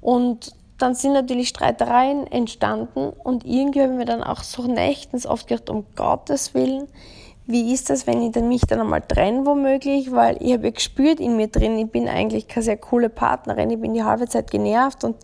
Und 0.00 0.54
dann 0.78 0.94
sind 0.94 1.14
natürlich 1.14 1.48
Streitereien 1.48 2.28
entstanden 2.28 3.10
und 3.10 3.44
irgendwie 3.44 3.82
habe 3.82 3.92
ich 3.92 3.98
mir 3.98 4.04
dann 4.04 4.22
auch 4.22 4.44
so 4.44 4.62
nächtens 4.62 5.26
oft 5.26 5.48
gedacht, 5.48 5.68
um 5.68 5.84
Gottes 5.96 6.54
Willen, 6.54 6.86
wie 7.48 7.72
ist 7.72 7.88
das, 7.88 8.06
wenn 8.06 8.20
ich 8.20 8.32
dann 8.32 8.46
mich 8.46 8.60
dann 8.60 8.78
einmal 8.78 9.00
trenne 9.00 9.46
womöglich, 9.46 10.12
weil 10.12 10.36
ich 10.40 10.52
habe 10.52 10.64
ja 10.64 10.70
gespürt 10.70 11.18
in 11.18 11.36
mir 11.36 11.48
drin, 11.48 11.78
ich 11.78 11.90
bin 11.90 12.06
eigentlich 12.06 12.46
keine 12.46 12.64
sehr 12.64 12.76
coole 12.76 13.08
Partnerin, 13.08 13.70
ich 13.70 13.80
bin 13.80 13.94
die 13.94 14.04
halbe 14.04 14.28
Zeit 14.28 14.50
genervt 14.50 15.02
und 15.02 15.16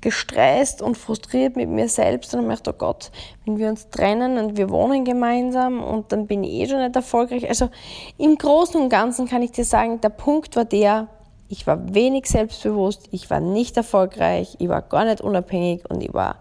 gestresst 0.00 0.80
und 0.80 0.96
frustriert 0.96 1.56
mit 1.56 1.68
mir 1.68 1.88
selbst 1.88 2.32
und 2.36 2.48
ich 2.48 2.48
dachte, 2.48 2.70
oh 2.70 2.78
Gott, 2.78 3.10
wenn 3.44 3.58
wir 3.58 3.68
uns 3.68 3.90
trennen 3.90 4.38
und 4.38 4.56
wir 4.56 4.70
wohnen 4.70 5.04
gemeinsam 5.04 5.82
und 5.82 6.12
dann 6.12 6.28
bin 6.28 6.44
ich 6.44 6.52
eh 6.52 6.68
schon 6.68 6.78
nicht 6.78 6.94
erfolgreich. 6.94 7.48
Also 7.48 7.68
im 8.16 8.36
Großen 8.36 8.80
und 8.80 8.88
Ganzen 8.88 9.26
kann 9.26 9.42
ich 9.42 9.50
dir 9.50 9.64
sagen, 9.64 10.00
der 10.00 10.10
Punkt 10.10 10.54
war 10.54 10.64
der, 10.64 11.08
ich 11.48 11.66
war 11.66 11.92
wenig 11.92 12.26
selbstbewusst, 12.26 13.08
ich 13.10 13.28
war 13.28 13.40
nicht 13.40 13.76
erfolgreich, 13.76 14.54
ich 14.60 14.68
war 14.68 14.82
gar 14.82 15.04
nicht 15.04 15.20
unabhängig 15.20 15.82
und 15.90 16.00
ich 16.00 16.14
war 16.14 16.36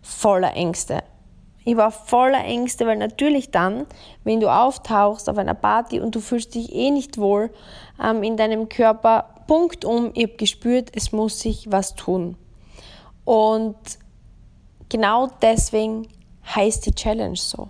voller 0.00 0.54
Ängste. 0.54 1.02
Ich 1.64 1.76
war 1.76 1.90
voller 1.90 2.42
Ängste, 2.44 2.86
weil 2.86 2.96
natürlich 2.96 3.50
dann, 3.50 3.86
wenn 4.24 4.40
du 4.40 4.48
auftauchst 4.48 5.28
auf 5.28 5.36
einer 5.36 5.54
Party 5.54 6.00
und 6.00 6.14
du 6.14 6.20
fühlst 6.20 6.54
dich 6.54 6.74
eh 6.74 6.90
nicht 6.90 7.18
wohl 7.18 7.50
ähm, 8.02 8.22
in 8.22 8.36
deinem 8.36 8.68
Körper, 8.68 9.34
Punkt 9.46 9.84
um, 9.84 10.12
ich 10.14 10.24
habe 10.24 10.36
gespürt, 10.36 10.90
es 10.94 11.12
muss 11.12 11.40
sich 11.40 11.70
was 11.70 11.94
tun. 11.94 12.36
Und 13.24 13.76
genau 14.88 15.28
deswegen 15.42 16.08
heißt 16.54 16.86
die 16.86 16.94
Challenge 16.94 17.36
so. 17.36 17.68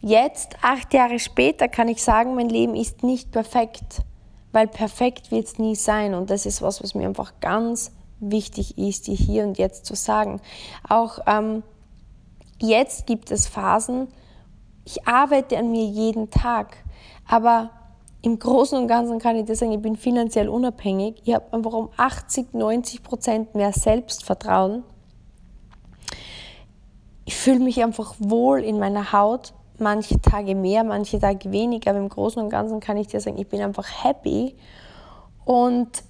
Jetzt, 0.00 0.56
acht 0.62 0.94
Jahre 0.94 1.18
später, 1.18 1.68
kann 1.68 1.88
ich 1.88 2.02
sagen, 2.02 2.34
mein 2.34 2.48
Leben 2.48 2.74
ist 2.74 3.02
nicht 3.02 3.30
perfekt, 3.32 4.02
weil 4.50 4.66
perfekt 4.66 5.30
wird 5.30 5.46
es 5.46 5.58
nie 5.58 5.76
sein. 5.76 6.14
Und 6.14 6.30
das 6.30 6.46
ist 6.46 6.62
was, 6.62 6.82
was 6.82 6.94
mir 6.94 7.06
einfach 7.06 7.34
ganz 7.40 7.92
wichtig 8.18 8.78
ist, 8.78 9.06
dir 9.06 9.14
hier 9.14 9.44
und 9.44 9.58
jetzt 9.58 9.84
zu 9.84 9.94
sagen. 9.94 10.40
Auch 10.88 11.18
ähm, 11.26 11.62
Jetzt 12.60 13.06
gibt 13.06 13.30
es 13.30 13.48
Phasen, 13.48 14.08
ich 14.84 15.06
arbeite 15.06 15.56
an 15.58 15.70
mir 15.70 15.84
jeden 15.84 16.30
Tag, 16.30 16.76
aber 17.26 17.70
im 18.22 18.38
Großen 18.38 18.76
und 18.78 18.86
Ganzen 18.86 19.18
kann 19.18 19.36
ich 19.36 19.46
dir 19.46 19.56
sagen, 19.56 19.72
ich 19.72 19.80
bin 19.80 19.96
finanziell 19.96 20.48
unabhängig. 20.48 21.22
Ich 21.24 21.34
habe 21.34 21.52
einfach 21.52 21.72
um 21.72 21.88
80, 21.96 22.52
90 22.52 23.02
Prozent 23.02 23.54
mehr 23.54 23.72
Selbstvertrauen. 23.72 24.82
Ich 27.24 27.34
fühle 27.34 27.60
mich 27.60 27.82
einfach 27.82 28.14
wohl 28.18 28.60
in 28.60 28.78
meiner 28.78 29.12
Haut. 29.12 29.54
Manche 29.78 30.20
Tage 30.20 30.54
mehr, 30.54 30.84
manche 30.84 31.18
Tage 31.18 31.50
weniger, 31.52 31.92
aber 31.92 32.00
im 32.00 32.10
Großen 32.10 32.42
und 32.42 32.50
Ganzen 32.50 32.80
kann 32.80 32.98
ich 32.98 33.06
dir 33.06 33.20
sagen, 33.20 33.38
ich 33.38 33.48
bin 33.48 33.62
einfach 33.62 34.04
happy. 34.04 34.54
Und 35.46 36.02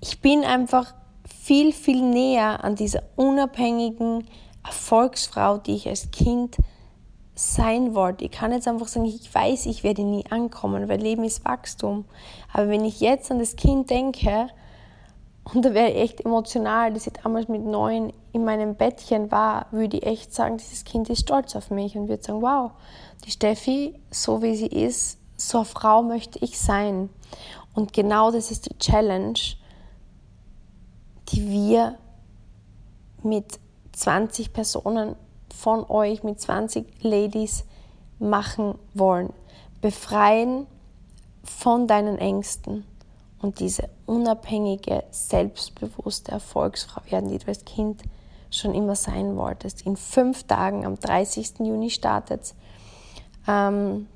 ich 0.00 0.22
bin 0.22 0.44
einfach 0.44 0.94
viel, 1.44 1.74
viel 1.74 2.00
näher 2.00 2.64
an 2.64 2.74
dieser 2.74 3.02
unabhängigen 3.16 4.26
Erfolgsfrau, 4.64 5.58
die 5.58 5.74
ich 5.74 5.86
als 5.86 6.10
Kind 6.10 6.56
sein 7.34 7.94
wollte. 7.94 8.24
Ich 8.24 8.30
kann 8.30 8.50
jetzt 8.50 8.66
einfach 8.66 8.88
sagen, 8.88 9.04
ich 9.04 9.34
weiß, 9.34 9.66
ich 9.66 9.84
werde 9.84 10.04
nie 10.04 10.24
ankommen, 10.30 10.88
weil 10.88 11.02
Leben 11.02 11.22
ist 11.22 11.44
Wachstum. 11.44 12.06
Aber 12.50 12.70
wenn 12.70 12.86
ich 12.86 13.00
jetzt 13.00 13.30
an 13.30 13.40
das 13.40 13.56
Kind 13.56 13.90
denke, 13.90 14.48
und 15.52 15.62
da 15.66 15.74
wäre 15.74 15.90
ich 15.90 15.98
echt 15.98 16.20
emotional, 16.22 16.94
dass 16.94 17.06
ich 17.06 17.12
damals 17.12 17.48
mit 17.48 17.62
neun 17.62 18.14
in 18.32 18.46
meinem 18.46 18.74
Bettchen 18.74 19.30
war, 19.30 19.66
würde 19.70 19.98
ich 19.98 20.06
echt 20.06 20.34
sagen, 20.34 20.56
dieses 20.56 20.84
Kind 20.84 21.10
ist 21.10 21.20
stolz 21.20 21.54
auf 21.56 21.70
mich 21.70 21.94
und 21.94 22.08
würde 22.08 22.22
sagen, 22.22 22.40
wow, 22.40 22.70
die 23.26 23.30
Steffi, 23.30 24.00
so 24.10 24.40
wie 24.40 24.56
sie 24.56 24.68
ist, 24.68 25.18
so 25.36 25.58
eine 25.58 25.66
Frau 25.66 26.02
möchte 26.02 26.38
ich 26.38 26.58
sein. 26.58 27.10
Und 27.74 27.92
genau 27.92 28.30
das 28.30 28.50
ist 28.50 28.70
die 28.70 28.78
Challenge, 28.78 29.38
die 31.28 31.48
wir 31.48 31.98
mit 33.22 33.58
20 33.92 34.52
Personen 34.52 35.16
von 35.54 35.88
euch, 35.88 36.22
mit 36.22 36.40
20 36.40 37.02
Ladies 37.02 37.64
machen 38.18 38.74
wollen. 38.92 39.32
Befreien 39.80 40.66
von 41.42 41.86
deinen 41.86 42.18
Ängsten 42.18 42.84
und 43.40 43.60
diese 43.60 43.88
unabhängige, 44.06 45.04
selbstbewusste 45.10 46.32
Erfolgsfrau 46.32 47.02
werden, 47.10 47.28
die 47.28 47.38
du 47.38 47.48
als 47.48 47.64
Kind 47.64 48.02
schon 48.50 48.74
immer 48.74 48.96
sein 48.96 49.36
wolltest. 49.36 49.82
In 49.82 49.96
fünf 49.96 50.44
Tagen, 50.44 50.86
am 50.86 50.98
30. 50.98 51.60
Juni 51.60 51.90
startet 51.90 52.54
ähm, 53.46 54.06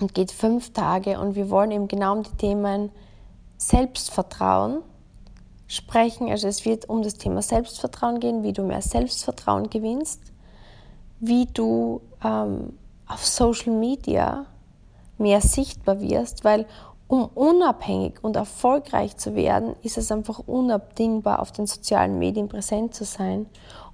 und 0.00 0.14
geht 0.14 0.32
fünf 0.32 0.72
Tage 0.72 1.20
und 1.20 1.36
wir 1.36 1.50
wollen 1.50 1.70
eben 1.70 1.88
genau 1.88 2.16
um 2.16 2.22
die 2.22 2.36
Themen 2.36 2.90
Selbstvertrauen 3.56 4.82
sprechen. 5.74 6.30
Also 6.30 6.48
es 6.48 6.64
wird 6.64 6.88
um 6.88 7.02
das 7.02 7.14
Thema 7.14 7.42
Selbstvertrauen 7.42 8.20
gehen, 8.20 8.42
wie 8.42 8.52
du 8.52 8.62
mehr 8.62 8.82
Selbstvertrauen 8.82 9.70
gewinnst, 9.70 10.20
wie 11.20 11.46
du 11.46 12.00
ähm, 12.22 12.74
auf 13.06 13.24
Social 13.24 13.72
Media 13.72 14.46
mehr 15.18 15.40
sichtbar 15.40 16.00
wirst, 16.00 16.44
weil 16.44 16.66
um 17.06 17.26
unabhängig 17.34 18.14
und 18.22 18.36
erfolgreich 18.36 19.16
zu 19.16 19.34
werden, 19.34 19.76
ist 19.82 19.98
es 19.98 20.10
einfach 20.10 20.40
unabdingbar, 20.40 21.40
auf 21.40 21.52
den 21.52 21.66
sozialen 21.66 22.18
Medien 22.18 22.48
präsent 22.48 22.94
zu 22.94 23.04
sein. 23.04 23.46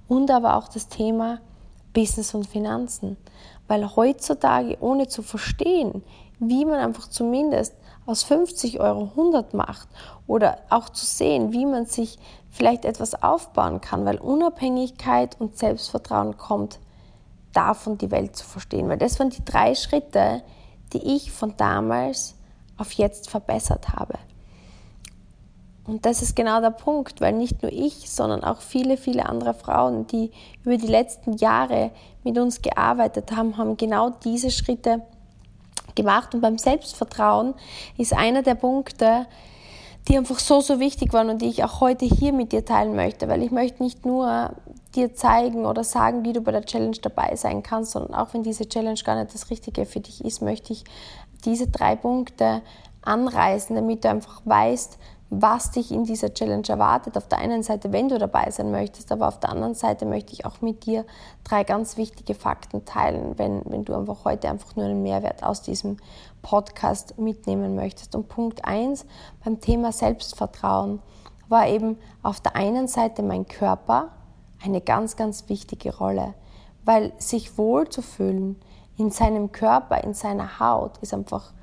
Und 0.07 0.31
aber 0.31 0.57
auch 0.57 0.67
das 0.67 0.87
Thema 0.87 1.39
Business 1.93 2.33
und 2.33 2.47
Finanzen. 2.47 3.17
Weil 3.67 3.95
heutzutage, 3.95 4.77
ohne 4.79 5.07
zu 5.07 5.21
verstehen, 5.21 6.03
wie 6.39 6.65
man 6.65 6.79
einfach 6.79 7.07
zumindest 7.07 7.75
aus 8.05 8.23
50 8.23 8.79
Euro 8.79 9.03
100 9.15 9.53
macht 9.53 9.87
oder 10.31 10.59
auch 10.69 10.87
zu 10.87 11.05
sehen, 11.05 11.51
wie 11.51 11.65
man 11.65 11.85
sich 11.85 12.17
vielleicht 12.51 12.85
etwas 12.85 13.21
aufbauen 13.21 13.81
kann, 13.81 14.05
weil 14.05 14.17
Unabhängigkeit 14.17 15.35
und 15.41 15.57
Selbstvertrauen 15.57 16.37
kommt 16.37 16.79
davon, 17.51 17.97
die 17.97 18.11
Welt 18.11 18.37
zu 18.37 18.45
verstehen. 18.45 18.87
Weil 18.87 18.97
das 18.97 19.19
waren 19.19 19.29
die 19.29 19.43
drei 19.43 19.75
Schritte, 19.75 20.41
die 20.93 21.15
ich 21.15 21.33
von 21.33 21.57
damals 21.57 22.35
auf 22.77 22.93
jetzt 22.93 23.29
verbessert 23.29 23.89
habe. 23.89 24.13
Und 25.85 26.05
das 26.05 26.21
ist 26.21 26.33
genau 26.33 26.61
der 26.61 26.69
Punkt, 26.69 27.19
weil 27.19 27.33
nicht 27.33 27.61
nur 27.61 27.73
ich, 27.73 28.09
sondern 28.09 28.45
auch 28.45 28.61
viele, 28.61 28.95
viele 28.95 29.25
andere 29.25 29.53
Frauen, 29.53 30.07
die 30.07 30.31
über 30.63 30.77
die 30.77 30.87
letzten 30.87 31.33
Jahre 31.33 31.91
mit 32.23 32.37
uns 32.37 32.61
gearbeitet 32.61 33.35
haben, 33.35 33.57
haben 33.57 33.75
genau 33.75 34.11
diese 34.11 34.49
Schritte 34.49 35.01
gemacht. 35.95 36.33
Und 36.33 36.39
beim 36.39 36.57
Selbstvertrauen 36.57 37.53
ist 37.97 38.13
einer 38.13 38.43
der 38.43 38.55
Punkte, 38.55 39.25
die 40.07 40.17
einfach 40.17 40.39
so, 40.39 40.61
so 40.61 40.79
wichtig 40.79 41.13
waren 41.13 41.29
und 41.29 41.41
die 41.41 41.49
ich 41.49 41.63
auch 41.63 41.79
heute 41.79 42.05
hier 42.05 42.33
mit 42.33 42.51
dir 42.51 42.65
teilen 42.65 42.95
möchte, 42.95 43.27
weil 43.27 43.43
ich 43.43 43.51
möchte 43.51 43.83
nicht 43.83 44.05
nur 44.05 44.55
dir 44.95 45.13
zeigen 45.13 45.65
oder 45.65 45.83
sagen, 45.83 46.25
wie 46.25 46.33
du 46.33 46.41
bei 46.41 46.51
der 46.51 46.65
Challenge 46.65 46.97
dabei 47.01 47.35
sein 47.35 47.63
kannst, 47.63 47.91
sondern 47.91 48.15
auch 48.15 48.33
wenn 48.33 48.43
diese 48.43 48.67
Challenge 48.67 48.99
gar 49.03 49.15
nicht 49.15 49.33
das 49.33 49.49
Richtige 49.49 49.85
für 49.85 49.99
dich 49.99 50.25
ist, 50.25 50.41
möchte 50.41 50.73
ich 50.73 50.83
diese 51.45 51.67
drei 51.67 51.95
Punkte 51.95 52.61
anreißen, 53.03 53.75
damit 53.75 54.03
du 54.03 54.09
einfach 54.09 54.41
weißt, 54.45 54.97
was 55.33 55.71
dich 55.71 55.91
in 55.91 56.03
dieser 56.03 56.33
Challenge 56.33 56.67
erwartet. 56.67 57.15
Auf 57.15 57.29
der 57.29 57.37
einen 57.37 57.63
Seite, 57.63 57.93
wenn 57.93 58.09
du 58.09 58.19
dabei 58.19 58.51
sein 58.51 58.69
möchtest, 58.69 59.13
aber 59.13 59.29
auf 59.29 59.39
der 59.39 59.49
anderen 59.49 59.75
Seite 59.75 60.05
möchte 60.05 60.33
ich 60.33 60.45
auch 60.45 60.59
mit 60.59 60.85
dir 60.85 61.05
drei 61.45 61.63
ganz 61.63 61.95
wichtige 61.95 62.35
Fakten 62.35 62.83
teilen, 62.83 63.39
wenn, 63.39 63.61
wenn 63.63 63.85
du 63.85 63.95
einfach 63.95 64.25
heute 64.25 64.49
einfach 64.49 64.75
nur 64.75 64.85
einen 64.85 65.01
Mehrwert 65.01 65.41
aus 65.41 65.61
diesem 65.61 65.95
Podcast 66.41 67.17
mitnehmen 67.17 67.75
möchtest. 67.75 68.13
Und 68.13 68.27
Punkt 68.27 68.65
eins 68.65 69.05
beim 69.41 69.61
Thema 69.61 69.93
Selbstvertrauen 69.93 71.01
war 71.47 71.65
eben 71.65 71.97
auf 72.23 72.41
der 72.41 72.57
einen 72.57 72.89
Seite 72.89 73.23
mein 73.23 73.47
Körper 73.47 74.09
eine 74.61 74.81
ganz, 74.81 75.15
ganz 75.15 75.47
wichtige 75.47 75.95
Rolle, 75.95 76.33
weil 76.83 77.13
sich 77.19 77.57
wohlzufühlen 77.57 78.57
in 78.97 79.11
seinem 79.11 79.53
Körper, 79.53 80.03
in 80.03 80.13
seiner 80.13 80.59
Haut 80.59 80.97
ist 80.97 81.13
einfach 81.13 81.53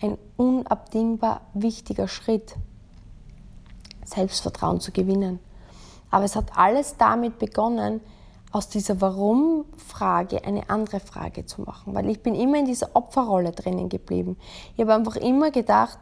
ein 0.00 0.16
unabdingbar 0.38 1.42
wichtiger 1.52 2.08
Schritt. 2.08 2.56
Selbstvertrauen 4.08 4.80
zu 4.80 4.92
gewinnen. 4.92 5.40
Aber 6.10 6.24
es 6.24 6.36
hat 6.36 6.56
alles 6.56 6.96
damit 6.96 7.38
begonnen, 7.38 8.00
aus 8.50 8.68
dieser 8.68 9.00
Warum-Frage 9.00 10.44
eine 10.44 10.70
andere 10.70 11.00
Frage 11.00 11.44
zu 11.44 11.62
machen, 11.62 11.94
weil 11.94 12.08
ich 12.08 12.22
bin 12.22 12.34
immer 12.34 12.58
in 12.58 12.64
dieser 12.64 12.94
Opferrolle 12.94 13.52
drinnen 13.52 13.88
geblieben. 13.88 14.38
Ich 14.74 14.80
habe 14.80 14.94
einfach 14.94 15.16
immer 15.16 15.50
gedacht, 15.50 15.98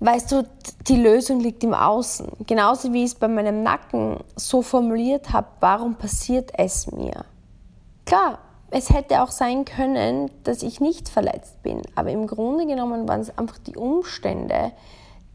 weißt 0.00 0.32
du, 0.32 0.48
die 0.86 0.96
Lösung 0.96 1.40
liegt 1.40 1.64
im 1.64 1.72
Außen. 1.72 2.28
Genauso 2.46 2.92
wie 2.92 3.04
ich 3.04 3.12
es 3.12 3.14
bei 3.14 3.28
meinem 3.28 3.62
Nacken 3.62 4.18
so 4.36 4.60
formuliert 4.60 5.32
habe, 5.32 5.46
warum 5.60 5.94
passiert 5.94 6.50
es 6.58 6.90
mir? 6.90 7.24
Klar, 8.04 8.38
es 8.70 8.90
hätte 8.90 9.22
auch 9.22 9.30
sein 9.30 9.64
können, 9.64 10.30
dass 10.44 10.62
ich 10.62 10.80
nicht 10.80 11.08
verletzt 11.08 11.62
bin, 11.62 11.82
aber 11.94 12.10
im 12.10 12.26
Grunde 12.26 12.66
genommen 12.66 13.08
waren 13.08 13.20
es 13.20 13.36
einfach 13.38 13.58
die 13.58 13.76
Umstände, 13.76 14.72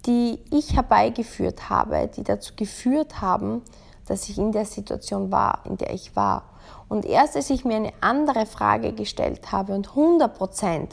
die 0.06 0.40
ich 0.52 0.76
herbeigeführt 0.76 1.70
habe, 1.70 2.10
die 2.16 2.24
dazu 2.24 2.54
geführt 2.56 3.22
haben, 3.22 3.62
dass 4.06 4.30
ich 4.30 4.38
in 4.38 4.52
der 4.52 4.66
Situation 4.66 5.32
war, 5.32 5.60
in 5.66 5.78
der 5.78 5.94
ich 5.94 6.16
war. 6.16 6.44
Und 6.88 7.06
erst 7.06 7.36
als 7.36 7.50
ich 7.50 7.66
mir 7.66 7.76
eine 7.76 7.92
andere 8.02 8.46
Frage 8.46 8.94
gestellt 8.94 9.52
habe 9.52 9.74
und 9.74 9.90
100% 9.90 10.90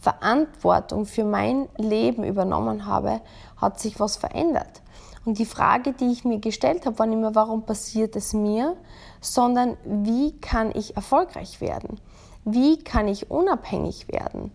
Verantwortung 0.00 1.06
für 1.06 1.24
mein 1.24 1.68
Leben 1.76 2.24
übernommen 2.24 2.86
habe, 2.86 3.20
hat 3.56 3.80
sich 3.80 3.98
was 3.98 4.16
verändert. 4.16 4.82
Und 5.24 5.38
die 5.38 5.46
Frage, 5.46 5.92
die 5.92 6.10
ich 6.10 6.24
mir 6.24 6.38
gestellt 6.38 6.86
habe, 6.86 6.98
war 6.98 7.06
nicht 7.06 7.18
mehr, 7.18 7.34
warum 7.34 7.64
passiert 7.64 8.16
es 8.16 8.32
mir, 8.32 8.76
sondern 9.20 9.76
wie 9.84 10.38
kann 10.40 10.70
ich 10.74 10.96
erfolgreich 10.96 11.60
werden? 11.60 12.00
Wie 12.44 12.78
kann 12.78 13.08
ich 13.08 13.30
unabhängig 13.30 14.08
werden? 14.08 14.52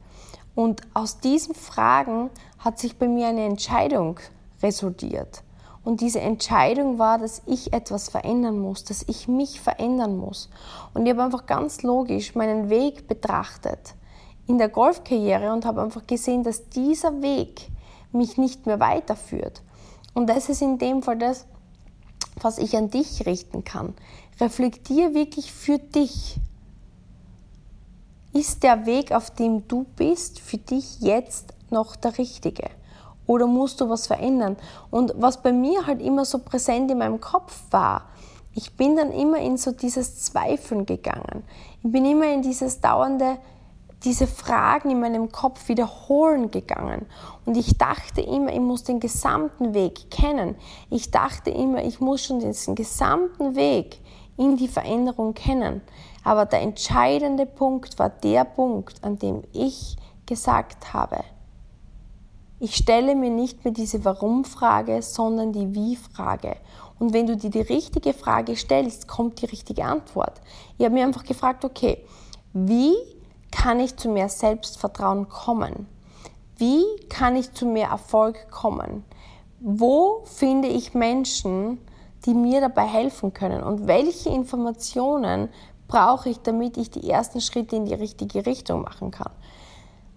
Und 0.56 0.82
aus 0.94 1.20
diesen 1.20 1.56
Fragen 1.56 2.30
hat 2.64 2.80
sich 2.80 2.98
bei 2.98 3.08
mir 3.08 3.28
eine 3.28 3.46
Entscheidung 3.46 4.20
resultiert. 4.62 5.44
Und 5.84 6.00
diese 6.00 6.22
Entscheidung 6.22 6.98
war, 6.98 7.18
dass 7.18 7.42
ich 7.46 7.74
etwas 7.74 8.08
verändern 8.08 8.58
muss, 8.60 8.86
dass 8.86 9.04
ich 9.08 9.28
mich 9.28 9.60
verändern 9.60 10.16
muss. 10.16 10.50
Und 10.94 11.06
ich 11.06 11.12
habe 11.12 11.24
einfach 11.24 11.46
ganz 11.46 11.84
logisch 11.84 12.36
meinen 12.36 12.70
Weg 12.70 13.08
betrachtet 13.08 13.96
in 14.48 14.58
der 14.58 14.70
Golfkarriere 14.70 15.52
und 15.52 15.66
habe 15.66 15.82
einfach 15.82 16.08
gesehen, 16.08 16.44
dass 16.44 16.70
dieser 16.70 17.22
Weg 17.22 17.70
mich 18.14 18.38
nicht 18.38 18.66
mehr 18.66 18.80
weiterführt. 18.80 19.62
Und 20.14 20.28
das 20.28 20.48
ist 20.48 20.62
in 20.62 20.78
dem 20.78 21.04
Fall 21.04 21.18
das, 21.18 21.46
was 22.42 22.58
ich 22.60 22.78
an 22.78 22.90
dich 22.90 23.26
richten 23.26 23.64
kann. 23.64 23.94
Reflektier 24.40 25.14
wirklich 25.14 25.52
für 25.52 25.80
dich. 25.80 26.38
Ist 28.34 28.64
der 28.64 28.86
Weg, 28.86 29.12
auf 29.12 29.32
dem 29.32 29.68
du 29.68 29.86
bist, 29.96 30.40
für 30.40 30.58
dich 30.58 31.02
jetzt 31.02 31.54
noch 31.74 31.98
der 31.98 32.18
richtige? 32.18 32.70
Oder 33.28 33.48
musst 33.48 33.82
du 33.82 33.90
was 33.90 34.08
verändern? 34.08 34.56
Und 34.90 35.14
was 35.18 35.42
bei 35.42 35.52
mir 35.52 35.86
halt 35.86 36.02
immer 36.02 36.24
so 36.24 36.40
präsent 36.40 36.90
in 36.92 36.98
meinem 37.00 37.20
Kopf 37.20 37.64
war, 37.72 38.10
ich 38.56 38.78
bin 38.78 38.96
dann 38.96 39.12
immer 39.12 39.40
in 39.40 39.58
so 39.58 39.72
dieses 39.72 40.24
Zweifeln 40.24 40.86
gegangen. 40.86 41.44
Ich 41.84 41.92
bin 41.92 42.06
immer 42.06 42.32
in 42.32 42.42
dieses 42.42 42.82
dauernde, 42.82 43.38
diese 44.04 44.28
Fragen 44.28 44.92
in 44.92 45.00
meinem 45.00 45.32
Kopf 45.32 45.70
wiederholen 45.70 46.52
gegangen. 46.52 47.06
Und 47.46 47.58
ich 47.58 47.78
dachte 47.78 48.22
immer, 48.22 48.52
ich 48.54 48.60
muss 48.60 48.84
den 48.84 49.00
gesamten 49.00 49.74
Weg 49.74 50.12
kennen. 50.12 50.56
Ich 50.90 51.10
dachte 51.10 51.50
immer, 51.50 51.84
ich 51.84 52.00
muss 52.00 52.26
schon 52.26 52.40
diesen 52.40 52.76
gesamten 52.76 53.56
Weg 53.56 54.00
in 54.38 54.58
die 54.58 54.68
Veränderung 54.68 55.34
kennen. 55.34 55.82
Aber 56.24 56.46
der 56.46 56.62
entscheidende 56.62 57.46
Punkt 57.46 57.98
war 57.98 58.10
der 58.10 58.44
Punkt, 58.44 59.04
an 59.04 59.18
dem 59.18 59.44
ich 59.52 59.98
gesagt 60.26 60.94
habe, 60.94 61.24
ich 62.60 62.76
stelle 62.76 63.16
mir 63.16 63.30
nicht 63.30 63.64
mehr 63.66 63.74
diese 63.74 64.06
Warum-Frage, 64.06 65.02
sondern 65.02 65.52
die 65.52 65.74
Wie-Frage. 65.74 66.56
Und 67.00 67.14
wenn 67.14 67.28
du 67.28 67.36
dir 67.36 67.50
die 67.50 67.62
richtige 67.62 68.14
Frage 68.14 68.56
stellst, 68.56 69.08
kommt 69.08 69.42
die 69.42 69.48
richtige 69.48 69.84
Antwort. 69.84 70.40
Ich 70.78 70.86
habe 70.86 70.96
mir 70.96 71.06
einfach 71.06 71.26
gefragt, 71.26 71.66
okay, 71.66 72.06
wie 72.54 72.94
kann 73.52 73.80
ich 73.80 73.98
zu 73.98 74.10
mehr 74.10 74.30
Selbstvertrauen 74.30 75.28
kommen? 75.28 75.88
Wie 76.58 76.84
kann 77.10 77.36
ich 77.36 77.52
zu 77.54 77.66
mehr 77.66 77.90
Erfolg 77.90 78.50
kommen? 78.52 79.04
Wo 79.60 80.24
finde 80.26 80.68
ich 80.68 80.94
Menschen, 80.94 81.80
die 82.26 82.34
mir 82.34 82.62
dabei 82.62 82.86
helfen 82.86 83.34
können? 83.34 83.64
Und 83.64 83.88
welche 83.88 84.30
Informationen 84.30 85.50
brauche 85.88 86.30
ich, 86.30 86.40
damit 86.40 86.78
ich 86.78 86.92
die 86.92 87.10
ersten 87.10 87.42
Schritte 87.42 87.76
in 87.76 87.86
die 87.86 87.94
richtige 87.94 88.46
Richtung 88.46 88.82
machen 88.84 89.12
kann? 89.12 89.32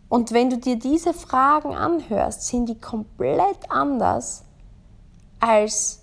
Und 0.08 0.32
wenn 0.32 0.50
du 0.50 0.58
dir 0.58 0.78
diese 0.78 1.12
Fragen 1.12 1.74
anhörst, 1.74 2.46
sind 2.46 2.68
die 2.68 2.80
komplett 2.80 3.70
anders 3.70 4.44
als 5.40 6.00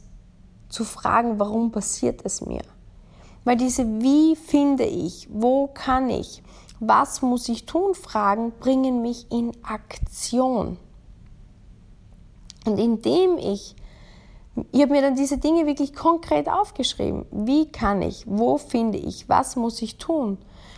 zu 0.69 0.83
fragen, 0.83 1.39
warum 1.39 1.71
passiert 1.71 2.21
es 2.23 2.41
mir? 2.41 2.61
Weil 3.45 3.57
diese 3.57 3.85
Wie 4.01 4.35
finde 4.35 4.85
ich, 4.85 5.27
wo 5.31 5.67
kann 5.67 6.09
ich, 6.09 6.43
was 6.79 7.21
muss 7.21 7.47
ich 7.49 7.65
tun 7.65 7.93
Fragen 7.93 8.51
bringen 8.59 9.01
mich 9.01 9.31
in 9.31 9.51
Aktion. 9.63 10.77
Und 12.65 12.77
indem 12.77 13.37
ich, 13.37 13.75
ich 14.71 14.81
habe 14.81 14.91
mir 14.91 15.01
dann 15.01 15.15
diese 15.15 15.37
Dinge 15.37 15.65
wirklich 15.65 15.93
konkret 15.93 16.47
aufgeschrieben. 16.47 17.25
Wie 17.31 17.71
kann 17.71 18.01
ich, 18.01 18.25
wo 18.27 18.57
finde 18.57 18.97
ich, 18.97 19.27
was 19.27 19.55
muss 19.55 19.81
ich 19.81 19.97
tun? 19.97 20.37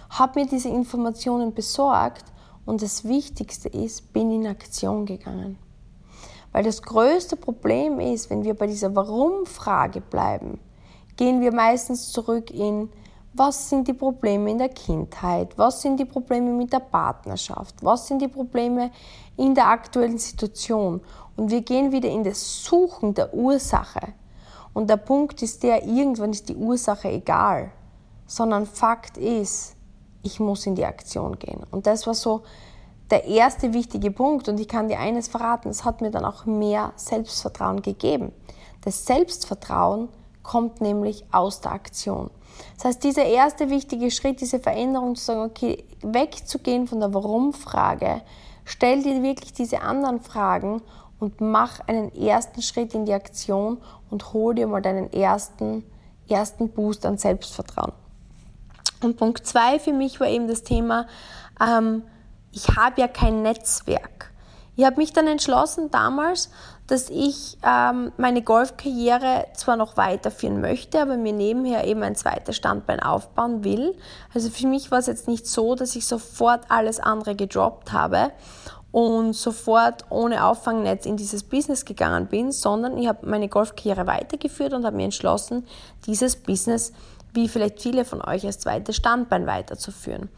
Habe 0.10 0.40
mir 0.40 0.48
diese 0.48 0.70
Informationen 0.70 1.54
besorgt 1.54 2.26
und 2.66 2.82
das 2.82 3.04
Wichtigste 3.06 3.70
ist, 3.70 4.14
bin 4.14 4.32
in 4.32 4.48
Aktion 4.48 5.06
gegangen. 5.06 5.58
Weil 6.52 6.64
das 6.64 6.82
größte 6.82 7.36
Problem 7.36 8.00
ist, 8.00 8.30
wenn 8.30 8.44
wir 8.44 8.54
bei 8.54 8.68
dieser 8.68 8.96
Warum-Frage 8.96 10.02
bleiben, 10.02 10.60
gehen 11.18 11.42
wir 11.42 11.54
meistens 11.54 12.12
zurück 12.12 12.50
in, 12.50 12.90
was 13.34 13.70
sind 13.70 13.88
die 13.88 13.94
Probleme 13.94 14.50
in 14.52 14.58
der 14.58 14.70
Kindheit, 14.70 15.58
was 15.58 15.82
sind 15.82 16.00
die 16.00 16.06
Probleme 16.06 16.54
mit 16.54 16.72
der 16.72 16.80
Partnerschaft, 16.80 17.76
was 17.84 18.08
sind 18.08 18.22
die 18.22 18.30
Probleme 18.30 18.92
in 19.36 19.54
der 19.54 19.68
aktuellen 19.68 20.18
Situation. 20.18 21.02
Und 21.36 21.52
wir 21.52 21.62
gehen 21.62 21.92
wieder 21.92 22.10
in 22.10 22.24
das 22.24 22.64
Suchen 22.64 23.14
der 23.14 23.34
Ursache. 23.34 24.14
Und 24.74 24.90
der 24.90 24.98
Punkt 24.98 25.42
ist 25.42 25.64
der, 25.64 25.86
irgendwann 25.86 26.32
ist 26.32 26.48
die 26.48 26.56
Ursache 26.56 27.10
egal, 27.10 27.72
sondern 28.26 28.66
Fakt 28.66 29.18
ist, 29.18 29.75
ich 30.26 30.40
muss 30.40 30.66
in 30.66 30.76
die 30.76 30.86
Aktion 30.86 31.38
gehen. 31.38 31.62
Und 31.72 31.88
das 31.88 32.08
war 32.08 32.16
so 32.16 32.42
der 33.12 33.26
erste 33.26 33.74
wichtige 33.74 34.12
Punkt. 34.12 34.50
Und 34.50 34.60
ich 34.60 34.68
kann 34.68 34.88
dir 34.88 35.00
eines 35.00 35.28
verraten, 35.28 35.70
es 35.70 35.86
hat 35.86 36.02
mir 36.02 36.12
dann 36.12 36.26
auch 36.26 36.46
mehr 36.46 36.94
Selbstvertrauen 36.96 37.82
gegeben. 37.82 38.32
Das 38.84 39.06
Selbstvertrauen 39.06 40.10
kommt 40.44 40.82
nämlich 40.82 41.26
aus 41.32 41.62
der 41.62 41.72
Aktion. 41.72 42.30
Das 42.76 42.86
heißt, 42.86 43.04
dieser 43.04 43.26
erste 43.26 43.70
wichtige 43.70 44.12
Schritt, 44.12 44.42
diese 44.42 44.60
Veränderung 44.60 45.16
zu 45.16 45.26
sagen, 45.26 45.42
okay, 45.42 45.84
wegzugehen 46.02 46.88
von 46.88 47.00
der 47.00 47.14
Warum-Frage, 47.14 48.22
stell 48.64 49.04
dir 49.04 49.22
wirklich 49.22 49.54
diese 49.54 49.82
anderen 49.82 50.22
Fragen 50.22 50.82
und 51.20 51.42
mach 51.42 51.80
einen 51.88 52.14
ersten 52.16 52.62
Schritt 52.62 52.94
in 52.94 53.06
die 53.06 53.14
Aktion 53.14 53.80
und 54.10 54.34
hol 54.34 54.56
dir 54.56 54.68
mal 54.68 54.82
deinen 54.82 55.12
ersten, 55.12 55.84
ersten 56.30 56.70
Boost 56.70 57.06
an 57.06 57.18
Selbstvertrauen. 57.18 57.94
Und 59.06 59.18
Punkt 59.18 59.46
zwei 59.46 59.80
für 59.80 59.94
mich 59.94 60.20
war 60.20 60.28
eben 60.28 60.48
das 60.48 60.64
Thema, 60.64 61.08
ähm, 61.62 62.04
ich 62.52 62.70
habe 62.76 63.02
ja 63.02 63.08
kein 63.08 63.42
Netzwerk. 63.42 64.32
Ich 64.78 64.84
habe 64.84 64.98
mich 64.98 65.14
dann 65.14 65.28
entschlossen 65.28 65.90
damals, 65.90 66.50
dass 66.88 67.10
ich 67.10 67.58
ähm, 67.64 68.12
meine 68.18 68.42
Golfkarriere 68.42 69.48
zwar 69.56 69.78
noch 69.78 69.98
weiterführen 69.98 70.62
möchte, 70.62 71.02
aber 71.02 71.18
mir 71.18 71.34
nebenher 71.34 71.86
eben 71.86 72.04
ein 72.04 72.16
zweites 72.16 72.56
Standbein 72.58 73.00
aufbauen 73.00 73.64
will. 73.64 73.96
Also 74.34 74.50
für 74.50 74.68
mich 74.68 74.92
war 74.92 75.00
es 75.00 75.08
jetzt 75.08 75.28
nicht 75.28 75.48
so, 75.48 75.76
dass 75.76 75.96
ich 75.96 76.06
sofort 76.06 76.66
alles 76.70 77.00
andere 77.00 77.36
gedroppt 77.36 77.92
habe 77.92 78.32
und 78.92 79.34
sofort 79.34 80.06
ohne 80.10 80.46
Auffangnetz 80.46 81.06
in 81.06 81.18
dieses 81.18 81.44
Business 81.44 81.86
gegangen 81.86 82.28
bin, 82.28 82.52
sondern 82.52 82.98
ich 82.98 83.08
habe 83.08 83.28
meine 83.28 83.50
Golfkarriere 83.50 84.08
weitergeführt 84.08 84.74
und 84.74 84.86
habe 84.86 84.96
mir 84.96 85.06
entschlossen, 85.06 85.66
dieses 86.06 86.36
Business 86.36 86.94
wie 87.36 87.48
vielleicht 87.48 87.82
viele 87.82 88.06
von 88.06 88.22
euch 88.22 88.46
als 88.46 88.60
zweites 88.60 88.96
Standbein 88.96 89.46
weiterzuführen. 89.46 90.30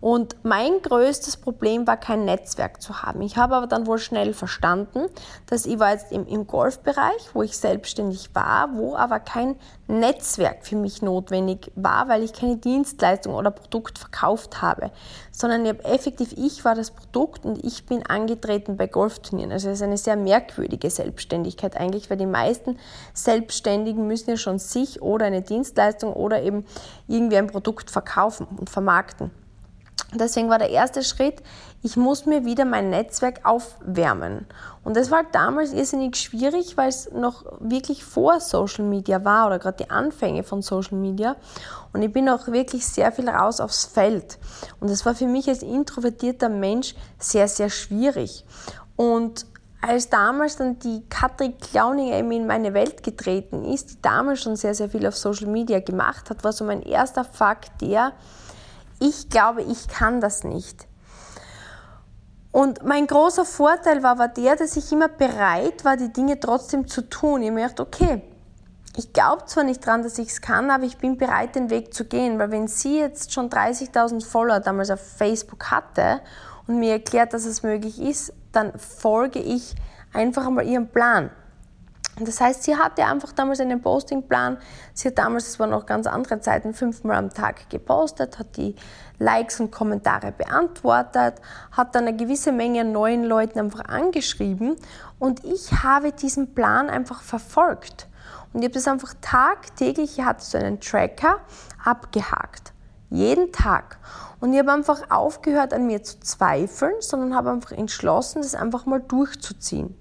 Und 0.00 0.36
mein 0.44 0.80
größtes 0.80 1.36
Problem 1.36 1.86
war 1.86 1.98
kein 1.98 2.24
Netzwerk 2.24 2.80
zu 2.80 3.02
haben. 3.02 3.20
Ich 3.20 3.36
habe 3.36 3.54
aber 3.54 3.66
dann 3.66 3.86
wohl 3.86 3.98
schnell 3.98 4.32
verstanden, 4.32 5.06
dass 5.46 5.66
ich 5.66 5.78
war 5.78 5.92
jetzt 5.92 6.10
im, 6.10 6.46
Golfbereich, 6.46 7.34
wo 7.34 7.42
ich 7.42 7.56
selbstständig 7.56 8.34
war, 8.34 8.70
wo 8.74 8.96
aber 8.96 9.20
kein 9.20 9.56
Netzwerk 9.88 10.66
für 10.66 10.76
mich 10.76 11.02
notwendig 11.02 11.70
war, 11.74 12.08
weil 12.08 12.22
ich 12.22 12.32
keine 12.32 12.56
Dienstleistung 12.56 13.34
oder 13.34 13.50
Produkt 13.50 13.98
verkauft 13.98 14.62
habe, 14.62 14.90
sondern 15.32 15.64
ich 15.66 15.68
habe 15.70 15.84
effektiv, 15.84 16.32
ich 16.36 16.64
war 16.64 16.74
das 16.74 16.92
Produkt 16.92 17.44
und 17.44 17.62
ich 17.62 17.84
bin 17.84 18.06
angetreten 18.06 18.78
bei 18.78 18.86
Golfturnieren. 18.86 19.52
Also 19.52 19.68
es 19.68 19.76
ist 19.76 19.82
eine 19.82 19.98
sehr 19.98 20.16
merkwürdige 20.16 20.88
Selbstständigkeit 20.88 21.76
eigentlich, 21.76 22.08
weil 22.08 22.16
die 22.16 22.26
meisten 22.26 22.78
Selbstständigen 23.12 24.06
müssen 24.06 24.30
ja 24.30 24.36
schon 24.38 24.58
sich 24.58 25.02
oder 25.02 25.26
eine 25.26 25.42
Dienstleistung 25.42 26.14
oder 26.14 26.42
eben 26.42 26.64
irgendwie 27.06 27.36
ein 27.36 27.48
Produkt 27.48 27.90
verkaufen 27.90 28.46
und 28.58 28.70
vermarkten. 28.70 29.30
Deswegen 30.12 30.48
war 30.48 30.58
der 30.58 30.70
erste 30.70 31.04
Schritt, 31.04 31.40
ich 31.82 31.96
muss 31.96 32.26
mir 32.26 32.44
wieder 32.44 32.64
mein 32.64 32.90
Netzwerk 32.90 33.40
aufwärmen. 33.44 34.46
Und 34.82 34.96
das 34.96 35.10
war 35.10 35.22
damals 35.30 35.72
irrsinnig 35.72 36.16
schwierig, 36.16 36.76
weil 36.76 36.88
es 36.88 37.10
noch 37.12 37.44
wirklich 37.60 38.04
vor 38.04 38.40
Social 38.40 38.84
Media 38.84 39.24
war 39.24 39.46
oder 39.46 39.60
gerade 39.60 39.84
die 39.84 39.90
Anfänge 39.90 40.42
von 40.42 40.62
Social 40.62 40.98
Media. 40.98 41.36
Und 41.92 42.02
ich 42.02 42.12
bin 42.12 42.28
auch 42.28 42.48
wirklich 42.48 42.84
sehr 42.86 43.12
viel 43.12 43.28
raus 43.28 43.60
aufs 43.60 43.84
Feld. 43.84 44.38
Und 44.80 44.90
das 44.90 45.06
war 45.06 45.14
für 45.14 45.26
mich 45.26 45.48
als 45.48 45.62
introvertierter 45.62 46.48
Mensch 46.48 46.94
sehr, 47.18 47.46
sehr 47.46 47.70
schwierig. 47.70 48.44
Und 48.96 49.46
als 49.80 50.10
damals 50.10 50.56
dann 50.56 50.78
die 50.78 51.02
Katrin 51.08 51.56
Clowning 51.58 52.12
eben 52.12 52.32
in 52.32 52.46
meine 52.46 52.74
Welt 52.74 53.02
getreten 53.02 53.64
ist, 53.64 53.90
die 53.90 54.02
damals 54.02 54.42
schon 54.42 54.56
sehr, 54.56 54.74
sehr 54.74 54.90
viel 54.90 55.06
auf 55.06 55.16
Social 55.16 55.46
Media 55.46 55.80
gemacht 55.80 56.28
hat, 56.30 56.44
war 56.44 56.52
so 56.52 56.64
mein 56.64 56.82
erster 56.82 57.24
Fakt 57.24 57.80
der, 57.80 58.12
ich 59.00 59.28
glaube, 59.28 59.62
ich 59.62 59.88
kann 59.88 60.20
das 60.20 60.44
nicht. 60.44 60.86
Und 62.52 62.84
mein 62.84 63.06
großer 63.06 63.44
Vorteil 63.44 64.02
war, 64.02 64.18
war 64.18 64.28
der, 64.28 64.56
dass 64.56 64.76
ich 64.76 64.92
immer 64.92 65.08
bereit 65.08 65.84
war, 65.84 65.96
die 65.96 66.12
Dinge 66.12 66.38
trotzdem 66.38 66.86
zu 66.86 67.02
tun. 67.08 67.42
Ich 67.42 67.50
merkte, 67.50 67.82
okay, 67.82 68.22
ich 68.96 69.12
glaube 69.12 69.44
zwar 69.46 69.64
nicht 69.64 69.86
dran, 69.86 70.02
dass 70.02 70.18
ich 70.18 70.28
es 70.28 70.40
kann, 70.40 70.70
aber 70.70 70.84
ich 70.84 70.98
bin 70.98 71.16
bereit, 71.16 71.54
den 71.54 71.70
Weg 71.70 71.94
zu 71.94 72.04
gehen. 72.04 72.38
Weil 72.38 72.50
wenn 72.50 72.66
sie 72.66 72.98
jetzt 72.98 73.32
schon 73.32 73.48
30.000 73.48 74.24
Follower 74.24 74.60
damals 74.60 74.90
auf 74.90 75.00
Facebook 75.00 75.70
hatte 75.70 76.20
und 76.66 76.80
mir 76.80 76.92
erklärt, 76.92 77.32
dass 77.32 77.44
es 77.44 77.62
möglich 77.62 78.00
ist, 78.00 78.32
dann 78.52 78.76
folge 78.78 79.38
ich 79.38 79.76
einfach 80.12 80.46
einmal 80.46 80.66
ihrem 80.66 80.88
Plan. 80.88 81.30
Das 82.18 82.40
heißt, 82.40 82.64
sie 82.64 82.76
hatte 82.76 83.06
einfach 83.06 83.32
damals 83.32 83.60
einen 83.60 83.80
Postingplan. 83.80 84.58
Sie 84.92 85.08
hat 85.08 85.18
damals, 85.18 85.46
das 85.46 85.58
waren 85.58 85.70
noch 85.70 85.86
ganz 85.86 86.06
andere 86.06 86.40
Zeiten, 86.40 86.74
fünfmal 86.74 87.16
am 87.16 87.30
Tag 87.30 87.70
gepostet, 87.70 88.38
hat 88.38 88.56
die 88.56 88.74
Likes 89.18 89.60
und 89.60 89.70
Kommentare 89.70 90.32
beantwortet, 90.32 91.34
hat 91.72 91.94
dann 91.94 92.06
eine 92.06 92.16
gewisse 92.16 92.52
Menge 92.52 92.84
neuen 92.84 93.24
Leuten 93.24 93.58
einfach 93.58 93.84
angeschrieben 93.86 94.76
und 95.18 95.44
ich 95.44 95.82
habe 95.82 96.12
diesen 96.12 96.54
Plan 96.54 96.90
einfach 96.90 97.22
verfolgt. 97.22 98.08
Und 98.52 98.60
ich 98.60 98.66
habe 98.66 98.74
das 98.74 98.88
einfach 98.88 99.14
tagtäglich, 99.20 100.18
ich 100.18 100.24
hatte 100.24 100.44
so 100.44 100.58
einen 100.58 100.80
Tracker, 100.80 101.40
abgehakt. 101.84 102.72
Jeden 103.10 103.52
Tag. 103.52 103.98
Und 104.40 104.52
ich 104.52 104.58
habe 104.58 104.72
einfach 104.72 105.10
aufgehört, 105.10 105.74
an 105.74 105.86
mir 105.86 106.02
zu 106.02 106.20
zweifeln, 106.20 106.94
sondern 107.00 107.34
habe 107.34 107.50
einfach 107.50 107.72
entschlossen, 107.72 108.42
das 108.42 108.54
einfach 108.54 108.86
mal 108.86 109.00
durchzuziehen. 109.00 109.96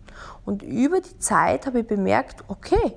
Und 0.45 0.63
über 0.63 1.01
die 1.01 1.19
Zeit 1.19 1.65
habe 1.65 1.82
ich 1.82 1.88
bemerkt, 1.88 2.43
okay, 2.47 2.95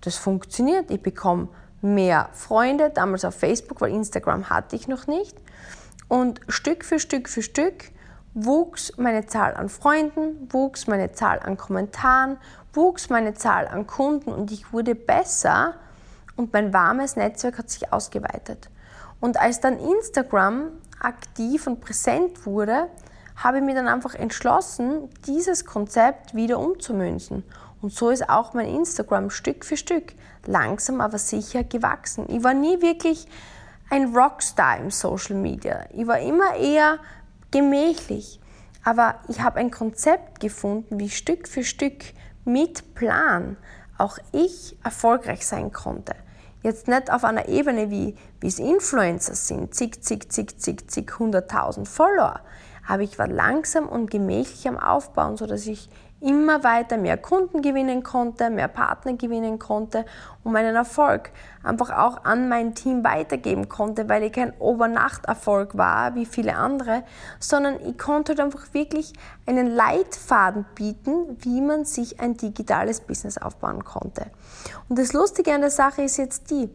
das 0.00 0.16
funktioniert. 0.16 0.90
Ich 0.90 1.02
bekomme 1.02 1.48
mehr 1.80 2.28
Freunde, 2.32 2.90
damals 2.90 3.24
auf 3.24 3.34
Facebook, 3.34 3.80
weil 3.80 3.92
Instagram 3.92 4.50
hatte 4.50 4.76
ich 4.76 4.88
noch 4.88 5.06
nicht. 5.06 5.36
Und 6.08 6.40
Stück 6.48 6.84
für 6.84 6.98
Stück 6.98 7.28
für 7.28 7.42
Stück 7.42 7.92
wuchs 8.34 8.92
meine 8.96 9.26
Zahl 9.26 9.54
an 9.54 9.68
Freunden, 9.68 10.48
wuchs 10.50 10.86
meine 10.86 11.12
Zahl 11.12 11.40
an 11.40 11.56
Kommentaren, 11.56 12.36
wuchs 12.72 13.10
meine 13.10 13.34
Zahl 13.34 13.66
an 13.66 13.86
Kunden 13.86 14.32
und 14.32 14.52
ich 14.52 14.72
wurde 14.72 14.94
besser 14.94 15.74
und 16.36 16.52
mein 16.52 16.72
warmes 16.72 17.16
Netzwerk 17.16 17.58
hat 17.58 17.70
sich 17.70 17.92
ausgeweitet. 17.92 18.70
Und 19.20 19.40
als 19.40 19.60
dann 19.60 19.78
Instagram 19.78 20.68
aktiv 21.00 21.66
und 21.66 21.80
präsent 21.80 22.46
wurde, 22.46 22.86
habe 23.38 23.58
ich 23.58 23.64
mir 23.64 23.74
dann 23.74 23.88
einfach 23.88 24.14
entschlossen, 24.14 25.08
dieses 25.26 25.64
Konzept 25.64 26.34
wieder 26.34 26.58
umzumünzen. 26.58 27.44
Und 27.80 27.92
so 27.92 28.10
ist 28.10 28.28
auch 28.28 28.54
mein 28.54 28.66
Instagram 28.66 29.30
Stück 29.30 29.64
für 29.64 29.76
Stück 29.76 30.14
langsam 30.46 31.00
aber 31.00 31.18
sicher 31.18 31.62
gewachsen. 31.62 32.26
Ich 32.28 32.42
war 32.42 32.54
nie 32.54 32.80
wirklich 32.82 33.28
ein 33.90 34.16
Rockstar 34.16 34.78
im 34.78 34.90
Social 34.90 35.36
Media. 35.36 35.84
Ich 35.94 36.06
war 36.06 36.18
immer 36.18 36.56
eher 36.56 36.98
gemächlich. 37.50 38.40
Aber 38.84 39.16
ich 39.28 39.40
habe 39.40 39.60
ein 39.60 39.70
Konzept 39.70 40.40
gefunden, 40.40 40.98
wie 40.98 41.10
Stück 41.10 41.46
für 41.46 41.62
Stück 41.62 42.04
mit 42.44 42.94
Plan 42.94 43.56
auch 43.98 44.18
ich 44.32 44.76
erfolgreich 44.82 45.46
sein 45.46 45.72
konnte. 45.72 46.14
Jetzt 46.62 46.88
nicht 46.88 47.12
auf 47.12 47.24
einer 47.24 47.48
Ebene 47.48 47.90
wie, 47.90 48.16
es 48.42 48.58
Influencer 48.58 49.34
sind, 49.34 49.74
zig, 49.74 50.02
zig, 50.02 50.30
zig, 50.30 50.58
zig, 50.58 50.90
zig, 50.90 51.18
hunderttausend 51.18 51.88
Follower 51.88 52.40
aber 52.88 53.02
ich 53.02 53.18
war 53.18 53.28
langsam 53.28 53.86
und 53.86 54.10
gemächlich 54.10 54.66
am 54.66 54.78
Aufbauen, 54.78 55.36
sodass 55.36 55.66
ich 55.66 55.88
immer 56.20 56.64
weiter 56.64 56.96
mehr 56.96 57.16
Kunden 57.16 57.62
gewinnen 57.62 58.02
konnte, 58.02 58.50
mehr 58.50 58.66
Partner 58.66 59.12
gewinnen 59.12 59.60
konnte 59.60 60.04
und 60.42 60.52
meinen 60.52 60.74
Erfolg 60.74 61.30
einfach 61.62 61.90
auch 61.96 62.24
an 62.24 62.48
mein 62.48 62.74
Team 62.74 63.04
weitergeben 63.04 63.68
konnte, 63.68 64.08
weil 64.08 64.24
ich 64.24 64.32
kein 64.32 64.52
Obernachterfolg 64.58 65.76
war 65.76 66.16
wie 66.16 66.26
viele 66.26 66.56
andere, 66.56 67.04
sondern 67.38 67.78
ich 67.86 67.96
konnte 67.98 68.32
halt 68.32 68.40
einfach 68.40 68.72
wirklich 68.72 69.12
einen 69.46 69.68
Leitfaden 69.68 70.64
bieten, 70.74 71.36
wie 71.40 71.60
man 71.60 71.84
sich 71.84 72.18
ein 72.18 72.36
digitales 72.36 73.00
Business 73.00 73.38
aufbauen 73.38 73.84
konnte. 73.84 74.26
Und 74.88 74.98
das 74.98 75.12
Lustige 75.12 75.54
an 75.54 75.60
der 75.60 75.70
Sache 75.70 76.02
ist 76.02 76.16
jetzt 76.16 76.50
die, 76.50 76.68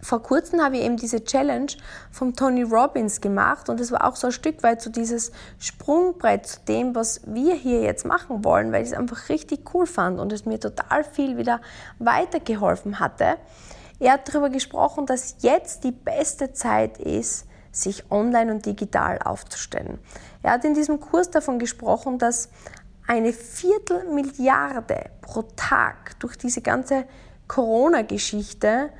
vor 0.00 0.22
kurzem 0.22 0.60
habe 0.60 0.76
ich 0.76 0.82
eben 0.82 0.96
diese 0.96 1.24
Challenge 1.24 1.72
vom 2.10 2.34
Tony 2.34 2.62
Robbins 2.62 3.20
gemacht 3.20 3.68
und 3.68 3.80
es 3.80 3.92
war 3.92 4.04
auch 4.06 4.16
so 4.16 4.28
ein 4.28 4.32
Stück 4.32 4.62
weit 4.62 4.82
so 4.82 4.90
dieses 4.90 5.32
Sprungbrett 5.58 6.46
zu 6.46 6.60
dem, 6.66 6.94
was 6.94 7.20
wir 7.24 7.54
hier 7.54 7.80
jetzt 7.82 8.04
machen 8.04 8.44
wollen, 8.44 8.72
weil 8.72 8.82
ich 8.82 8.90
es 8.90 8.96
einfach 8.96 9.28
richtig 9.28 9.74
cool 9.74 9.86
fand 9.86 10.18
und 10.18 10.32
es 10.32 10.44
mir 10.44 10.58
total 10.58 11.04
viel 11.04 11.36
wieder 11.36 11.60
weitergeholfen 11.98 12.98
hatte. 12.98 13.36
Er 14.00 14.14
hat 14.14 14.28
darüber 14.28 14.50
gesprochen, 14.50 15.06
dass 15.06 15.36
jetzt 15.40 15.84
die 15.84 15.92
beste 15.92 16.52
Zeit 16.52 16.98
ist, 16.98 17.46
sich 17.70 18.10
online 18.10 18.52
und 18.52 18.66
digital 18.66 19.18
aufzustellen. 19.20 19.98
Er 20.42 20.52
hat 20.52 20.64
in 20.64 20.74
diesem 20.74 21.00
Kurs 21.00 21.30
davon 21.30 21.58
gesprochen, 21.58 22.18
dass 22.18 22.50
eine 23.06 23.32
Viertelmilliarde 23.32 25.10
pro 25.20 25.42
Tag 25.56 26.18
durch 26.18 26.36
diese 26.36 26.60
ganze 26.60 27.04
Corona-Geschichte 27.48 28.90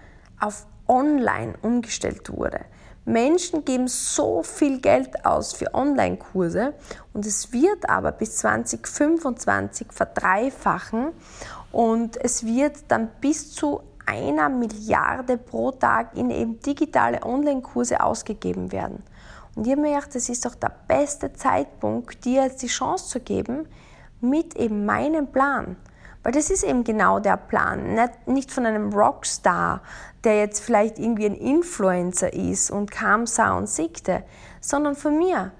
auf 0.40 0.66
online 0.93 1.55
umgestellt 1.63 2.31
wurde. 2.31 2.61
Menschen 3.05 3.65
geben 3.65 3.89
so 3.89 4.45
viel 4.45 4.81
Geld 4.81 5.25
aus 5.25 5.53
für 5.53 5.75
Online-Kurse 5.75 6.75
und 7.13 7.27
es 7.27 7.53
wird 7.53 7.89
aber 7.89 8.13
bis 8.13 8.37
2025 8.37 9.89
verdreifachen 9.91 11.09
und 11.73 12.23
es 12.23 12.45
wird 12.47 12.77
dann 12.89 13.11
bis 13.21 13.53
zu 13.53 13.83
einer 14.07 14.49
Milliarde 14.49 15.39
pro 15.39 15.73
Tag 15.73 16.17
in 16.17 16.31
eben 16.31 16.61
digitale 16.61 17.23
Online-Kurse 17.25 18.01
ausgegeben 18.01 18.71
werden. 18.71 19.03
Und 19.55 19.67
ich 19.67 19.73
habe 19.73 19.83
mir 19.83 19.95
gedacht, 19.95 20.15
das 20.15 20.29
ist 20.29 20.45
doch 20.45 20.55
der 20.55 20.73
beste 20.87 21.33
Zeitpunkt, 21.33 22.25
dir 22.25 22.45
jetzt 22.45 22.63
die 22.63 22.69
Chance 22.69 23.09
zu 23.09 23.21
geben 23.21 23.67
mit 24.21 24.55
eben 24.57 24.87
meinem 24.87 25.27
Plan. 25.27 25.77
Weil 26.23 26.33
das 26.33 26.51
ist 26.51 26.63
eben 26.63 26.85
genau 26.85 27.19
der 27.19 27.37
Plan. 27.37 27.99
Nicht, 28.27 28.53
von 28.53 28.67
einem 28.67 28.93
Rockstar, 28.93 29.83
der 30.25 30.39
jetzt 30.39 30.61
vielleicht 30.61 30.99
irgendwie 30.99 31.27
ein 31.27 31.35
Influencer 31.35 32.33
ist 32.33 32.71
und 32.71 32.91
kam, 32.91 33.27
sah 33.27 33.57
und 33.57 33.69
siegte, 33.69 34.23
sondern 34.61 34.95
von 34.95 35.19
mir. 35.19 35.53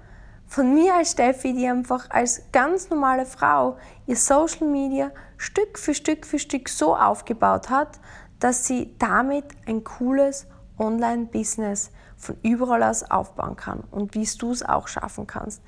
Von 0.47 0.73
mir 0.73 0.95
als 0.95 1.11
Steffi, 1.11 1.53
die 1.53 1.67
einfach 1.67 2.09
als 2.11 2.43
ganz 2.51 2.89
normale 2.89 3.25
Frau 3.25 3.77
ihr 4.05 4.15
Social 4.15 4.67
Media 4.67 5.11
Stück 5.37 5.79
für 5.79 5.93
Stück 5.93 6.25
für 6.25 6.39
Stück 6.39 6.69
so 6.69 6.95
aufgebaut 6.95 7.69
hat, 7.69 7.99
dass 8.39 8.65
sie 8.65 8.95
damit 8.99 9.45
ein 9.67 9.83
cooles 9.83 10.47
Online-Business 10.77 11.91
von 12.15 12.37
überall 12.43 12.83
aus 12.83 13.03
aufbauen 13.03 13.55
kann 13.55 13.83
und 13.91 14.15
wie 14.15 14.27
du 14.37 14.51
es 14.51 14.63
auch 14.63 14.87
schaffen 14.87 15.27
kannst. 15.27 15.61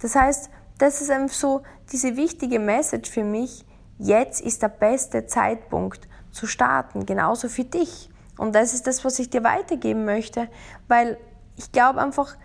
Das 0.00 0.14
heißt, 0.14 0.50
das 0.78 1.02
ist 1.02 1.10
einfach 1.10 1.34
so 1.34 1.62
diese 1.92 2.16
wichtige 2.16 2.58
Message 2.58 3.10
für 3.10 3.24
mich, 3.24 3.64
jetzt 4.00 4.40
ist 4.40 4.62
der 4.62 4.68
beste 4.68 5.26
Zeitpunkt 5.26 6.08
zu 6.32 6.46
starten, 6.46 7.06
genauso 7.06 7.48
für 7.48 7.64
dich. 7.64 8.10
Und 8.38 8.54
das 8.54 8.72
ist 8.72 8.86
das, 8.86 9.04
was 9.04 9.18
ich 9.18 9.30
dir 9.30 9.44
weitergeben 9.44 10.04
möchte, 10.04 10.48
weil 10.88 11.18
ich 11.56 11.70
glaube 11.72 12.00
einfach, 12.00 12.36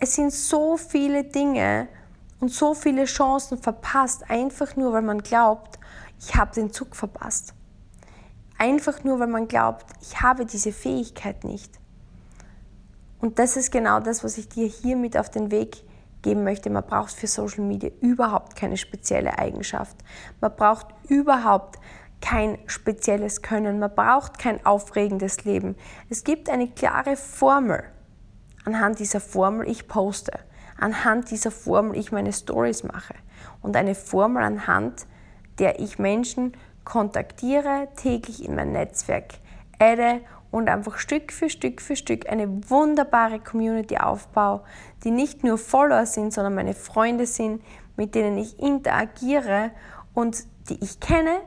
es 0.00 0.16
sind 0.16 0.32
so 0.32 0.76
viele 0.76 1.24
Dinge 1.24 1.88
und 2.40 2.50
so 2.50 2.74
viele 2.74 3.04
Chancen 3.04 3.58
verpasst, 3.58 4.28
einfach 4.28 4.74
nur, 4.74 4.92
weil 4.92 5.02
man 5.02 5.22
glaubt, 5.22 5.78
ich 6.18 6.34
habe 6.34 6.52
den 6.52 6.72
Zug 6.72 6.96
verpasst. 6.96 7.54
Einfach 8.58 9.04
nur, 9.04 9.20
weil 9.20 9.28
man 9.28 9.46
glaubt, 9.46 9.86
ich 10.00 10.20
habe 10.20 10.44
diese 10.44 10.72
Fähigkeit 10.72 11.44
nicht. 11.44 11.78
Und 13.20 13.38
das 13.38 13.56
ist 13.56 13.70
genau 13.70 14.00
das, 14.00 14.24
was 14.24 14.38
ich 14.38 14.48
dir 14.48 14.66
hier 14.66 14.96
mit 14.96 15.16
auf 15.16 15.30
den 15.30 15.52
Weg 15.52 15.84
geben 16.22 16.44
möchte, 16.44 16.70
man 16.70 16.84
braucht 16.84 17.12
für 17.12 17.26
Social 17.26 17.64
Media 17.64 17.90
überhaupt 18.00 18.56
keine 18.56 18.76
spezielle 18.76 19.38
Eigenschaft. 19.38 19.96
Man 20.40 20.54
braucht 20.54 20.86
überhaupt 21.08 21.78
kein 22.20 22.58
spezielles 22.66 23.42
Können. 23.42 23.78
Man 23.78 23.94
braucht 23.94 24.38
kein 24.38 24.64
aufregendes 24.64 25.44
Leben. 25.44 25.76
Es 26.08 26.24
gibt 26.24 26.48
eine 26.48 26.68
klare 26.68 27.16
Formel. 27.16 27.82
Anhand 28.64 29.00
dieser 29.00 29.20
Formel 29.20 29.68
ich 29.68 29.88
poste. 29.88 30.32
Anhand 30.78 31.30
dieser 31.30 31.50
Formel 31.50 31.98
ich 31.98 32.12
meine 32.12 32.32
Stories 32.32 32.84
mache. 32.84 33.14
Und 33.60 33.76
eine 33.76 33.94
Formel 33.94 34.42
anhand 34.42 35.06
der 35.58 35.80
ich 35.80 35.98
Menschen 35.98 36.52
kontaktiere, 36.84 37.88
täglich 37.96 38.44
in 38.44 38.54
mein 38.54 38.72
Netzwerk 38.72 39.34
adde 39.78 40.20
und 40.52 40.68
einfach 40.68 40.98
Stück 40.98 41.32
für 41.32 41.50
Stück 41.50 41.80
für 41.80 41.96
Stück 41.96 42.30
eine 42.30 42.70
wunderbare 42.70 43.40
Community 43.40 43.96
aufbaue, 43.96 44.62
die 45.02 45.10
nicht 45.10 45.42
nur 45.42 45.58
Follower 45.58 46.06
sind, 46.06 46.32
sondern 46.32 46.54
meine 46.54 46.74
Freunde 46.74 47.26
sind, 47.26 47.62
mit 47.96 48.14
denen 48.14 48.38
ich 48.38 48.60
interagiere 48.60 49.72
und 50.14 50.44
die 50.68 50.78
ich 50.80 51.00
kenne, 51.00 51.40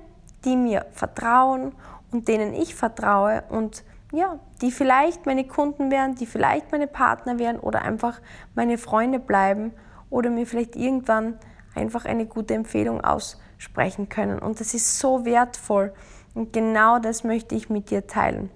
die 0.44 0.58
mir 0.58 0.88
vertrauen 0.92 1.74
und 2.12 2.28
denen 2.28 2.54
ich 2.54 2.76
vertraue 2.76 3.44
und 3.50 3.86
ja, 4.12 4.40
die 4.62 4.72
vielleicht 4.72 5.26
meine 5.26 5.46
Kunden 5.46 5.92
werden, 5.92 6.16
die 6.16 6.26
vielleicht 6.26 6.72
meine 6.72 6.88
Partner 6.88 7.38
werden 7.40 7.60
oder 7.60 7.82
einfach 7.84 8.22
meine 8.56 8.78
Freunde 8.78 9.20
bleiben 9.20 9.72
oder 10.10 10.30
mir 10.30 10.48
vielleicht 10.48 10.76
irgendwann 10.76 11.38
einfach 11.76 12.06
eine 12.06 12.26
gute 12.26 12.54
Empfehlung 12.54 13.02
aussprechen 13.02 14.10
können. 14.10 14.40
Und 14.40 14.60
das 14.60 14.74
ist 14.74 15.00
so 15.00 15.26
wertvoll 15.26 15.94
und 16.34 16.54
genau 16.54 17.00
das 17.00 17.24
möchte 17.24 17.56
ich 17.56 17.70
mit 17.70 17.92
dir 17.92 18.08
teilen. 18.08 18.50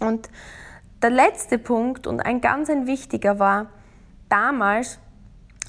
Und 0.00 0.28
der 1.02 1.10
letzte 1.10 1.58
Punkt 1.58 2.06
und 2.06 2.20
ein 2.20 2.40
ganz 2.40 2.70
ein 2.70 2.86
wichtiger 2.86 3.38
war, 3.38 3.66
damals 4.28 4.98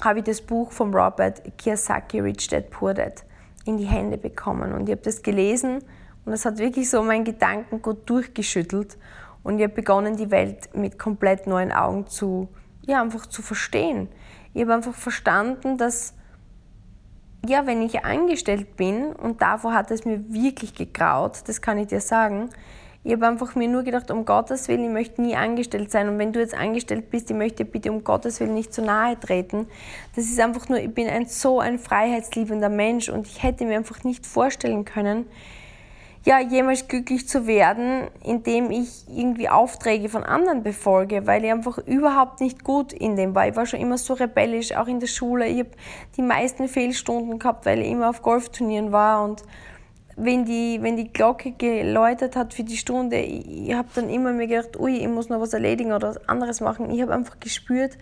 habe 0.00 0.20
ich 0.20 0.24
das 0.24 0.40
Buch 0.40 0.72
von 0.72 0.94
Robert 0.94 1.42
Kiyosaki, 1.58 2.20
Rich 2.20 2.48
Dad 2.48 2.70
Poor 2.70 2.94
Dad, 2.94 3.24
in 3.64 3.76
die 3.76 3.84
Hände 3.84 4.16
bekommen. 4.16 4.72
Und 4.72 4.88
ich 4.88 4.92
habe 4.92 5.02
das 5.02 5.22
gelesen 5.22 5.82
und 6.24 6.32
es 6.32 6.44
hat 6.44 6.58
wirklich 6.58 6.88
so 6.88 7.02
meinen 7.02 7.24
Gedankengut 7.24 8.08
durchgeschüttelt. 8.08 8.96
Und 9.42 9.58
ich 9.58 9.64
habe 9.64 9.74
begonnen, 9.74 10.16
die 10.16 10.30
Welt 10.30 10.74
mit 10.74 10.98
komplett 10.98 11.46
neuen 11.46 11.72
Augen 11.72 12.06
zu, 12.06 12.48
ja, 12.82 13.00
einfach 13.00 13.26
zu 13.26 13.42
verstehen. 13.42 14.08
Ich 14.54 14.62
habe 14.62 14.74
einfach 14.74 14.94
verstanden, 14.94 15.78
dass, 15.78 16.14
ja, 17.46 17.66
wenn 17.66 17.82
ich 17.82 18.04
angestellt 18.04 18.76
bin, 18.76 19.12
und 19.12 19.40
davor 19.40 19.74
hat 19.74 19.90
es 19.90 20.04
mir 20.04 20.32
wirklich 20.32 20.74
gegraut, 20.74 21.42
das 21.46 21.60
kann 21.60 21.78
ich 21.78 21.88
dir 21.88 22.00
sagen, 22.00 22.50
ich 23.08 23.14
habe 23.14 23.26
einfach 23.26 23.54
mir 23.54 23.68
nur 23.68 23.84
gedacht, 23.84 24.10
um 24.10 24.26
Gottes 24.26 24.68
Willen, 24.68 24.84
ich 24.84 24.90
möchte 24.90 25.22
nie 25.22 25.34
angestellt 25.34 25.90
sein. 25.90 26.10
Und 26.10 26.18
wenn 26.18 26.34
du 26.34 26.40
jetzt 26.40 26.52
angestellt 26.52 27.10
bist, 27.10 27.30
ich 27.30 27.36
möchte 27.36 27.64
bitte 27.64 27.90
um 27.90 28.04
Gottes 28.04 28.38
Willen 28.38 28.52
nicht 28.52 28.74
zu 28.74 28.82
nahe 28.82 29.18
treten. 29.18 29.66
Das 30.14 30.26
ist 30.26 30.38
einfach 30.38 30.68
nur, 30.68 30.78
ich 30.78 30.92
bin 30.92 31.08
ein 31.08 31.24
so 31.24 31.58
ein 31.58 31.78
freiheitsliebender 31.78 32.68
Mensch 32.68 33.08
und 33.08 33.26
ich 33.26 33.42
hätte 33.42 33.64
mir 33.64 33.78
einfach 33.78 34.04
nicht 34.04 34.26
vorstellen 34.26 34.84
können, 34.84 35.24
ja, 36.26 36.38
jemals 36.38 36.86
glücklich 36.86 37.26
zu 37.26 37.46
werden, 37.46 38.08
indem 38.22 38.70
ich 38.70 39.06
irgendwie 39.08 39.48
Aufträge 39.48 40.10
von 40.10 40.22
anderen 40.22 40.62
befolge, 40.62 41.26
weil 41.26 41.42
ich 41.46 41.50
einfach 41.50 41.78
überhaupt 41.78 42.42
nicht 42.42 42.62
gut 42.62 42.92
in 42.92 43.16
dem 43.16 43.34
war. 43.34 43.48
Ich 43.48 43.56
war 43.56 43.64
schon 43.64 43.80
immer 43.80 43.96
so 43.96 44.12
rebellisch, 44.12 44.76
auch 44.76 44.86
in 44.86 45.00
der 45.00 45.06
Schule. 45.06 45.46
Ich 45.46 45.60
habe 45.60 45.70
die 46.18 46.22
meisten 46.22 46.68
Fehlstunden 46.68 47.38
gehabt, 47.38 47.64
weil 47.64 47.78
ich 47.78 47.88
immer 47.88 48.10
auf 48.10 48.20
Golfturnieren 48.20 48.92
war 48.92 49.24
und 49.24 49.44
wenn 50.18 50.44
die, 50.44 50.78
wenn 50.82 50.96
die 50.96 51.12
Glocke 51.12 51.52
geläutet 51.52 52.36
hat 52.36 52.52
für 52.52 52.64
die 52.64 52.76
Stunde, 52.76 53.20
ich, 53.20 53.68
ich 53.68 53.74
habe 53.74 53.88
dann 53.94 54.10
immer 54.10 54.32
mir 54.32 54.48
gedacht, 54.48 54.78
ui, 54.78 54.96
ich 54.96 55.08
muss 55.08 55.28
noch 55.28 55.40
was 55.40 55.52
erledigen 55.52 55.92
oder 55.92 56.08
was 56.08 56.28
anderes 56.28 56.60
machen. 56.60 56.90
Ich 56.90 57.00
habe 57.00 57.14
einfach 57.14 57.38
gespürt, 57.40 57.96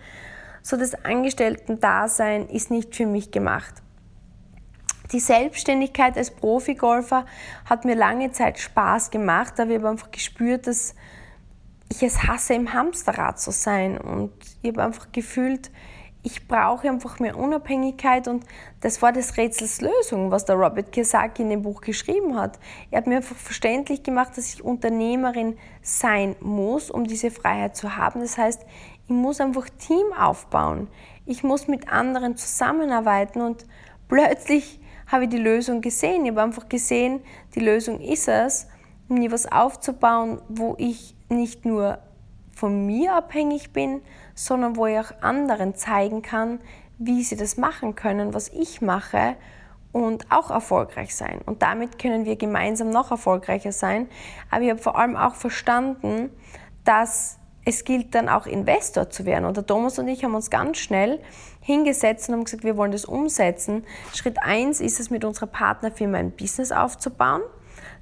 so 0.63 0.77
das 0.77 1.05
Angestellten-Dasein 1.05 2.49
ist 2.49 2.71
nicht 2.71 2.95
für 2.95 3.05
mich 3.05 3.31
gemacht. 3.31 3.73
Die 5.11 5.19
Selbstständigkeit 5.19 6.17
als 6.17 6.31
Profigolfer 6.31 7.25
hat 7.65 7.85
mir 7.85 7.95
lange 7.95 8.31
Zeit 8.31 8.59
Spaß 8.59 9.11
gemacht, 9.11 9.59
aber 9.59 9.71
ich 9.71 9.77
habe 9.77 9.89
einfach 9.89 10.11
gespürt, 10.11 10.67
dass 10.67 10.95
ich 11.89 12.03
es 12.03 12.23
hasse, 12.23 12.55
im 12.55 12.73
Hamsterrad 12.73 13.39
zu 13.39 13.51
sein. 13.51 13.97
Und 13.97 14.33
ich 14.61 14.71
habe 14.71 14.83
einfach 14.83 15.11
gefühlt, 15.11 15.71
ich 16.27 16.45
brauche 16.45 16.89
einfach 16.89 17.19
mehr 17.19 17.37
Unabhängigkeit 17.37 18.27
und 18.27 18.45
das 18.81 19.01
war 19.01 19.13
des 19.13 19.37
Rätsels 19.37 19.79
Lösung, 19.79 20.29
was 20.29 20.43
der 20.43 20.57
Robert 20.57 20.91
Kiyosaki 20.91 21.41
in 21.41 21.49
dem 21.49 21.61
Buch 21.61 21.79
geschrieben 21.79 22.37
hat. 22.37 22.59
Er 22.91 22.97
hat 22.97 23.07
mir 23.07 23.15
einfach 23.15 23.37
verständlich 23.37 24.03
gemacht, 24.03 24.37
dass 24.37 24.53
ich 24.53 24.61
Unternehmerin 24.61 25.57
sein 25.81 26.35
muss, 26.41 26.91
um 26.91 27.05
diese 27.05 27.31
Freiheit 27.31 27.77
zu 27.77 27.95
haben. 27.95 28.19
Das 28.19 28.37
heißt, 28.37 28.65
ich 29.05 29.09
muss 29.09 29.39
einfach 29.39 29.69
Team 29.69 30.05
aufbauen. 30.19 30.89
Ich 31.25 31.43
muss 31.43 31.69
mit 31.69 31.89
anderen 31.89 32.35
zusammenarbeiten 32.35 33.39
und 33.39 33.65
plötzlich 34.09 34.81
habe 35.09 35.23
ich 35.23 35.29
die 35.29 35.37
Lösung 35.37 35.79
gesehen. 35.79 36.25
Ich 36.25 36.31
habe 36.31 36.41
einfach 36.41 36.67
gesehen, 36.67 37.21
die 37.55 37.61
Lösung 37.61 38.01
ist 38.01 38.27
es, 38.27 38.67
mir 39.07 39.31
was 39.31 39.49
aufzubauen, 39.49 40.41
wo 40.49 40.75
ich 40.77 41.15
nicht 41.29 41.63
nur 41.63 41.99
von 42.51 42.85
mir 42.85 43.15
abhängig 43.15 43.71
bin, 43.71 44.01
sondern 44.37 44.75
wo 44.75 44.85
ich 44.85 44.99
auch 44.99 45.11
anderen 45.21 45.75
zeigen 45.75 46.21
kann, 46.21 46.59
wie 46.99 47.23
sie 47.23 47.35
das 47.35 47.57
machen 47.57 47.95
können, 47.95 48.33
was 48.33 48.49
ich 48.49 48.81
mache 48.81 49.35
und 49.91 50.31
auch 50.31 50.51
erfolgreich 50.51 51.15
sein. 51.15 51.41
Und 51.45 51.63
damit 51.63 51.97
können 51.97 52.25
wir 52.25 52.35
gemeinsam 52.35 52.89
noch 52.91 53.09
erfolgreicher 53.09 53.71
sein. 53.71 54.07
Aber 54.51 54.61
ich 54.61 54.69
habe 54.69 54.79
vor 54.79 54.97
allem 54.97 55.15
auch 55.15 55.33
verstanden, 55.33 56.29
dass 56.83 57.39
es 57.65 57.83
gilt 57.83 58.13
dann 58.13 58.29
auch 58.29 58.45
Investor 58.45 59.09
zu 59.09 59.25
werden. 59.25 59.45
Und 59.45 59.57
der 59.57 59.65
Thomas 59.65 59.97
und 59.97 60.07
ich 60.07 60.23
haben 60.23 60.35
uns 60.35 60.49
ganz 60.49 60.77
schnell 60.77 61.19
hingesetzt 61.59 62.29
und 62.29 62.35
haben 62.35 62.43
gesagt, 62.43 62.63
wir 62.63 62.77
wollen 62.77 62.91
das 62.91 63.05
umsetzen. 63.05 63.85
Schritt 64.13 64.37
eins 64.41 64.79
ist 64.79 64.99
es, 64.99 65.09
mit 65.09 65.25
unserer 65.25 65.47
Partnerfirma 65.47 66.19
ein 66.19 66.31
Business 66.31 66.71
aufzubauen. 66.71 67.41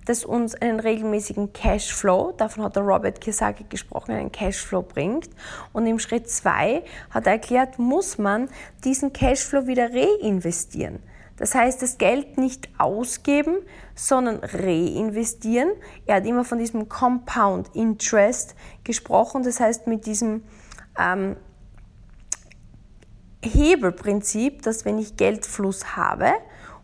Das 0.06 0.24
uns 0.24 0.56
einen 0.56 0.80
regelmäßigen 0.80 1.52
Cashflow, 1.52 2.32
davon 2.32 2.64
hat 2.64 2.76
der 2.76 2.84
Robert 2.84 3.20
Kiyosaki 3.22 3.66
gesprochen, 3.68 4.12
einen 4.12 4.32
Cashflow 4.32 4.84
bringt. 4.84 5.30
Und 5.74 5.88
im 5.88 6.00
Schritt 6.00 6.30
2 6.30 6.84
hat 7.10 7.26
er 7.26 7.34
erklärt, 7.34 7.80
muss 7.80 8.18
man 8.18 8.50
diesen 8.84 9.14
Cashflow 9.14 9.68
wieder 9.68 9.90
reinvestieren. 9.92 11.00
Das 11.38 11.54
heißt, 11.54 11.82
das 11.82 11.98
Geld 11.98 12.38
nicht 12.38 12.70
ausgeben, 12.78 13.58
sondern 13.94 14.40
reinvestieren. 14.42 15.70
Er 16.06 16.18
hat 16.18 16.26
immer 16.26 16.46
von 16.46 16.60
diesem 16.60 16.88
Compound 16.88 17.72
Interest 17.74 18.56
gesprochen, 18.84 19.44
das 19.44 19.60
heißt 19.60 19.88
mit 19.88 20.06
diesem 20.06 20.44
ähm, 20.98 21.36
Hebelprinzip, 23.42 24.62
dass 24.62 24.86
wenn 24.86 24.98
ich 24.98 25.18
Geldfluss 25.18 25.98
habe 25.98 26.32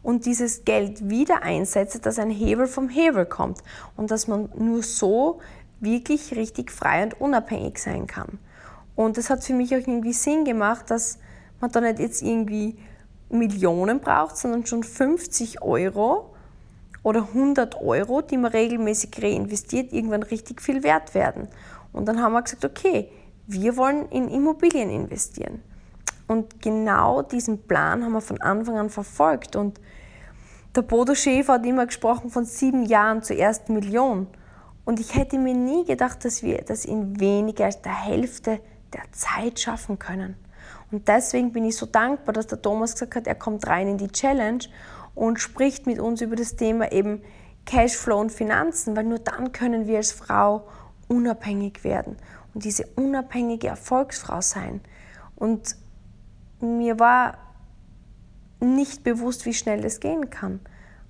und 0.04 0.26
dieses 0.26 0.66
Geld 0.66 1.10
wieder 1.10 1.44
einsetze, 1.44 2.00
dass 2.00 2.20
ein 2.20 2.30
Hebel 2.30 2.68
vom 2.68 2.90
Hebel 2.90 3.26
kommt 3.26 3.60
und 3.96 4.12
dass 4.12 4.28
man 4.28 4.50
nur 4.58 4.84
so 4.84 5.40
wirklich 5.80 6.36
richtig 6.36 6.72
frei 6.72 7.04
und 7.04 7.20
unabhängig 7.22 7.80
sein 7.80 8.08
kann. 8.08 8.40
Und 8.96 9.18
das 9.18 9.30
hat 9.30 9.44
für 9.44 9.54
mich 9.54 9.74
auch 9.74 9.80
irgendwie 9.80 10.14
Sinn 10.14 10.46
gemacht, 10.46 10.90
dass 10.90 11.18
man 11.60 11.72
da 11.72 11.82
nicht 11.82 12.00
jetzt 12.00 12.22
irgendwie 12.22 12.78
Millionen 13.30 14.00
braucht, 14.00 14.38
sondern 14.38 14.66
schon 14.66 14.84
50 14.84 15.62
Euro 15.62 16.34
oder 17.04 17.28
100 17.34 17.82
Euro, 17.82 18.22
die 18.22 18.38
man 18.38 18.52
regelmäßig 18.52 19.12
reinvestiert, 19.22 19.94
irgendwann 19.94 20.24
richtig 20.24 20.62
viel 20.62 20.84
wert 20.84 21.16
werden. 21.16 21.48
Und 21.94 22.06
dann 22.08 22.22
haben 22.22 22.34
wir 22.34 22.42
gesagt, 22.42 22.66
okay, 22.66 23.10
wir 23.48 23.76
wollen 23.78 24.08
in 24.10 24.28
Immobilien 24.30 24.90
investieren. 24.90 25.62
Und 26.32 26.62
genau 26.62 27.24
diesen 27.24 27.68
Plan 27.68 28.06
haben 28.06 28.14
wir 28.14 28.22
von 28.22 28.40
Anfang 28.40 28.78
an 28.78 28.90
verfolgt. 28.90 29.58
Und 29.58 29.82
der 30.74 30.82
Bodo 30.82 31.14
Schäfer 31.14 31.56
hat 31.56 31.66
immer 31.66 31.86
gesprochen 31.86 32.30
von 32.30 32.46
sieben 32.46 32.86
Jahren 32.86 33.22
zur 33.22 33.36
ersten 33.36 33.74
Million. 33.74 34.28
Und 34.86 35.02
ich 35.02 35.14
hätte 35.14 35.38
mir 35.38 35.54
nie 35.54 35.84
gedacht, 35.84 36.24
dass 36.24 36.42
wir 36.42 36.60
das 36.60 36.86
in 36.86 37.20
weniger 37.20 37.66
als 37.66 37.82
der 37.82 38.06
Hälfte 38.06 38.62
der 38.94 39.02
Zeit 39.12 39.60
schaffen 39.60 40.00
können. 40.00 40.38
Und 40.90 41.10
deswegen 41.10 41.52
bin 41.52 41.66
ich 41.66 41.76
so 41.76 41.86
dankbar, 41.86 42.32
dass 42.32 42.48
der 42.48 42.62
Thomas 42.62 42.94
gesagt 42.94 43.16
hat, 43.16 43.28
er 43.28 43.36
kommt 43.36 43.68
rein 43.68 43.90
in 43.90 43.98
die 43.98 44.08
Challenge 44.08 44.64
und 45.14 45.38
spricht 45.38 45.86
mit 45.86 46.00
uns 46.00 46.22
über 46.22 46.38
das 46.38 46.56
Thema 46.56 46.94
eben 46.94 47.22
Cashflow 47.66 48.22
und 48.22 48.32
Finanzen, 48.32 48.96
weil 48.96 49.04
nur 49.04 49.20
dann 49.20 49.52
können 49.52 49.86
wir 49.86 49.98
als 49.98 50.14
Frau 50.14 50.66
unabhängig 51.10 51.84
werden 51.84 52.16
und 52.54 52.64
diese 52.64 52.86
unabhängige 52.96 53.68
Erfolgsfrau 53.68 54.40
sein. 54.40 54.80
Und 55.36 55.76
mir 56.62 57.00
war 57.00 57.38
nicht 58.60 59.04
bewusst, 59.04 59.46
wie 59.46 59.54
schnell 59.54 59.82
das 59.82 60.00
gehen 60.00 60.30
kann. 60.30 60.60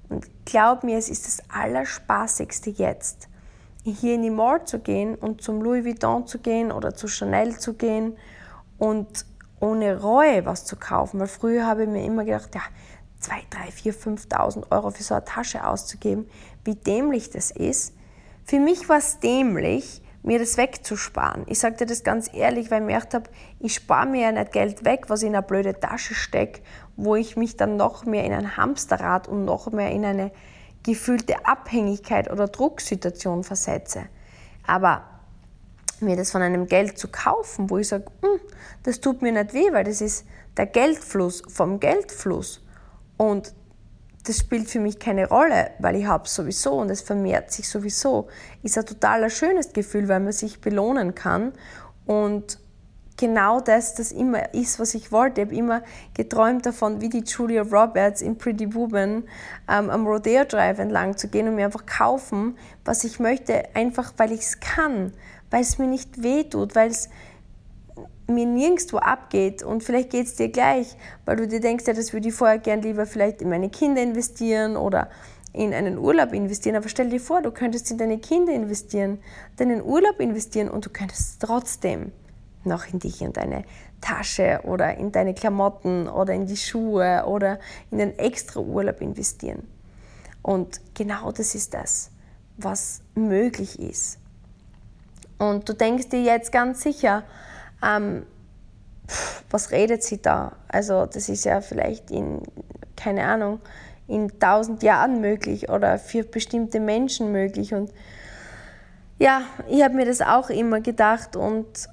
Und 0.10 0.28
glaub 0.46 0.84
mir, 0.84 0.98
es 0.98 1.10
ist 1.10 1.26
das 1.26 1.42
Allerspaßigste 1.50 2.70
jetzt, 2.70 3.30
hier 3.84 4.16
in 4.16 4.24
die 4.24 4.30
Mall 4.30 4.66
zu 4.66 4.80
gehen 4.80 5.16
und 5.16 5.42
zum 5.42 5.62
Louis 5.62 5.86
Vuitton 5.86 6.28
zu 6.28 6.40
gehen 6.40 6.72
oder 6.72 6.94
zu 6.94 7.08
Chanel 7.08 7.58
zu 7.58 7.74
gehen 7.74 8.18
und 8.78 9.26
ohne 9.60 10.02
Reue 10.02 10.46
was 10.46 10.66
zu 10.66 10.76
kaufen. 10.76 11.20
Weil 11.20 11.28
früher 11.28 11.66
habe 11.66 11.84
ich 11.84 11.90
mir 11.90 12.04
immer 12.04 12.26
gedacht, 12.26 12.54
ja, 12.54 12.62
2, 13.22 13.36
3, 13.50 13.72
4, 13.72 13.94
5.000 13.94 14.72
Euro 14.72 14.92
für 14.92 15.04
so 15.04 15.14
eine 15.14 15.24
Tasche 15.24 15.66
auszugeben, 15.66 16.30
wie 16.64 16.76
dämlich 16.76 17.30
das 17.30 17.52
ist. 17.52 17.94
Für 18.44 18.60
mich 18.60 18.90
war 18.90 18.98
es 18.98 19.20
dämlich, 19.20 20.01
mir 20.24 20.40
das 20.40 20.58
wegzusparen. 20.58 21.46
Ich 21.48 21.60
sage 21.60 21.78
dir 21.78 21.86
das 21.86 22.04
ganz 22.04 22.30
ehrlich, 22.34 22.70
weil 22.70 22.82
ich 22.82 22.88
gemerkt 22.88 23.14
habe, 23.14 23.30
ich 23.60 23.74
spare 23.74 24.06
mir 24.06 24.22
ja 24.22 24.32
nicht 24.32 24.52
Geld 24.52 24.86
weg, 24.86 25.06
was 25.08 25.22
ich 25.22 25.30
in 25.30 25.36
eine 25.36 25.46
blöde 25.46 25.80
Tasche 25.80 26.14
stecke, 26.14 26.62
wo 26.96 27.16
ich 27.16 27.38
mich 27.38 27.58
dann 27.58 27.78
noch 27.78 28.06
mehr 28.06 28.24
in 28.24 28.34
ein 28.34 28.58
Hamsterrad 28.58 29.28
und 29.28 29.46
noch 29.46 29.72
mehr 29.72 29.92
in 29.92 30.06
eine 30.06 30.32
gefühlte 30.84 31.46
Abhängigkeit 31.46 32.32
oder 32.32 32.48
Drucksituation 32.48 33.44
versetze. 33.44 34.04
Aber 34.66 35.04
mir 36.02 36.16
das 36.16 36.32
von 36.32 36.42
einem 36.42 36.68
Geld 36.68 36.98
zu 36.98 37.08
kaufen, 37.08 37.70
wo 37.70 37.78
ich 37.78 37.88
sage, 37.88 38.06
hm, 38.22 38.40
das 38.84 39.00
tut 39.00 39.22
mir 39.22 39.32
nicht 39.32 39.54
weh, 39.54 39.72
weil 39.72 39.84
das 39.84 40.02
ist 40.02 40.26
der 40.58 40.66
Geldfluss 40.66 41.44
vom 41.48 41.80
Geldfluss. 41.80 42.64
Und 43.18 43.54
das 44.24 44.38
spielt 44.38 44.70
für 44.70 44.80
mich 44.80 45.00
keine 45.00 45.28
Rolle, 45.28 45.72
weil 45.80 45.96
ich 45.96 46.06
habe 46.06 46.26
es 46.26 46.36
sowieso 46.36 46.74
und 46.74 46.90
es 46.90 47.02
vermehrt 47.02 47.52
sich 47.52 47.68
sowieso. 47.68 48.28
Ist 48.64 48.78
ein 48.78 48.86
total 48.86 49.30
schönes 49.30 49.74
Gefühl, 49.74 50.08
weil 50.08 50.20
man 50.20 50.32
sich 50.34 50.62
belohnen 50.62 51.16
kann 51.16 51.54
und 52.06 52.60
genau 53.18 53.62
das, 53.62 53.94
das 53.94 54.12
immer 54.12 54.54
ist, 54.54 54.80
was 54.80 54.96
ich 54.96 55.12
wollte. 55.12 55.42
Ich 55.42 55.48
habe 55.48 55.56
immer 55.56 55.84
geträumt 56.14 56.66
davon, 56.66 57.02
wie 57.02 57.10
die 57.10 57.24
Julia 57.24 57.62
Roberts 57.62 58.22
in 58.22 58.38
Pretty 58.38 58.74
Woman 58.74 59.24
ähm, 59.70 59.90
am 59.90 60.08
Rodeo 60.08 60.44
Drive 60.44 60.80
entlang 60.80 61.18
zu 61.18 61.28
gehen 61.28 61.48
und 61.48 61.56
mir 61.56 61.66
einfach 61.66 61.86
kaufen, 61.86 62.58
was 62.84 63.04
ich 63.04 63.20
möchte, 63.20 63.76
einfach 63.76 64.14
weil 64.18 64.32
ich 64.32 64.42
es 64.42 64.60
kann, 64.60 65.14
weil 65.52 65.62
es 65.62 65.78
mir 65.78 65.88
nicht 65.88 66.24
wehtut, 66.24 66.76
weil 66.76 66.90
es 66.90 67.10
mir 68.32 68.46
nirgendwo 68.46 68.98
abgeht 68.98 69.64
und 69.64 69.84
vielleicht 69.84 70.10
geht 70.10 70.28
es 70.28 70.36
dir 70.36 70.50
gleich, 70.50 70.96
weil 71.26 71.36
du 71.36 71.48
dir 71.48 71.60
denkst, 71.60 71.86
ja, 71.88 71.94
das 71.94 72.14
würde 72.14 72.30
ich 72.30 72.34
vorher 72.34 72.60
gern 72.60 72.82
lieber 72.82 73.06
vielleicht 73.06 73.42
in 73.42 73.50
meine 73.50 73.70
Kinder 73.70 74.02
investieren 74.02 74.76
oder 74.76 75.10
in 75.54 75.74
einen 75.74 75.98
Urlaub 75.98 76.34
investieren. 76.34 76.76
Aber 76.76 76.90
stell 76.90 77.10
dir 77.10 77.20
vor, 77.20 77.42
du 77.42 77.52
könntest 77.52 77.92
in 77.92 77.98
deine 77.98 78.20
Kinder 78.20 78.54
investieren, 78.54 79.20
deinen 79.58 79.82
Urlaub 79.82 80.20
investieren 80.20 80.70
und 80.70 80.86
du 80.86 80.90
könntest 80.90 81.42
trotzdem 81.42 82.12
noch 82.64 82.88
in 82.92 83.00
dich 83.00 83.22
und 83.22 83.38
deine 83.38 83.64
Tasche 84.02 84.62
oder 84.64 84.98
in 84.98 85.12
deine 85.12 85.34
Klamotten 85.34 86.08
oder 86.08 86.34
in 86.34 86.46
die 86.46 86.58
Schuhe 86.58 87.26
oder 87.28 87.60
in 87.92 88.02
einen 88.02 88.18
extra 88.18 88.60
Urlaub 88.60 89.02
investieren. 89.02 89.68
Und 90.42 90.82
genau 90.96 91.32
das 91.32 91.56
ist 91.56 91.74
das, 91.74 92.10
was 92.58 93.02
möglich 93.16 93.80
ist. 93.80 94.18
Und 95.38 95.68
du 95.68 95.74
denkst 95.74 96.10
dir 96.10 96.22
jetzt 96.22 96.52
ganz 96.52 96.82
sicher, 96.82 97.24
ähm, 97.84 98.26
was 99.50 99.72
redet 99.72 100.04
sie 100.04 100.22
da? 100.22 100.54
Also 100.68 101.06
das 101.06 101.30
ist 101.30 101.46
ja 101.46 101.62
vielleicht 101.62 102.12
in, 102.12 102.42
keine 102.96 103.26
Ahnung, 103.26 103.60
in 104.08 104.40
tausend 104.40 104.84
Jahren 104.84 105.22
möglich 105.22 105.70
oder 105.70 105.98
für 105.98 106.24
bestimmte 106.24 106.80
Menschen 106.80 107.32
möglich. 107.32 107.74
Und 107.74 107.92
ja, 109.20 109.42
ich 109.70 109.84
habe 109.84 109.96
mir 109.96 110.06
das 110.06 110.22
auch 110.22 110.50
immer 110.50 110.82
gedacht 110.82 111.36
und 111.36 111.90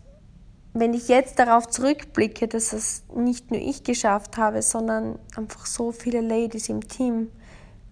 wenn 0.74 0.94
ich 0.94 1.08
jetzt 1.08 1.38
darauf 1.38 1.66
zurückblicke, 1.68 2.46
dass 2.46 2.72
es 2.72 3.02
nicht 3.14 3.50
nur 3.50 3.60
ich 3.60 3.82
geschafft 3.82 4.36
habe, 4.36 4.62
sondern 4.62 5.18
einfach 5.36 5.66
so 5.66 5.92
viele 5.92 6.20
Ladies 6.20 6.68
im 6.68 6.86
Team. 6.86 7.30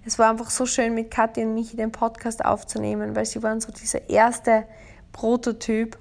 Es 0.04 0.18
war 0.18 0.30
einfach 0.30 0.50
so 0.50 0.66
schön, 0.66 0.94
mit 0.94 1.10
Kathi 1.10 1.44
und 1.44 1.54
Michi 1.54 1.76
den 1.76 1.90
Podcast 1.90 2.44
aufzunehmen, 2.44 3.16
weil 3.16 3.24
sie 3.24 3.42
waren 3.42 3.60
so 3.60 3.72
dieser 3.72 4.08
erste 4.08 4.64
Prototyp. 5.12 5.98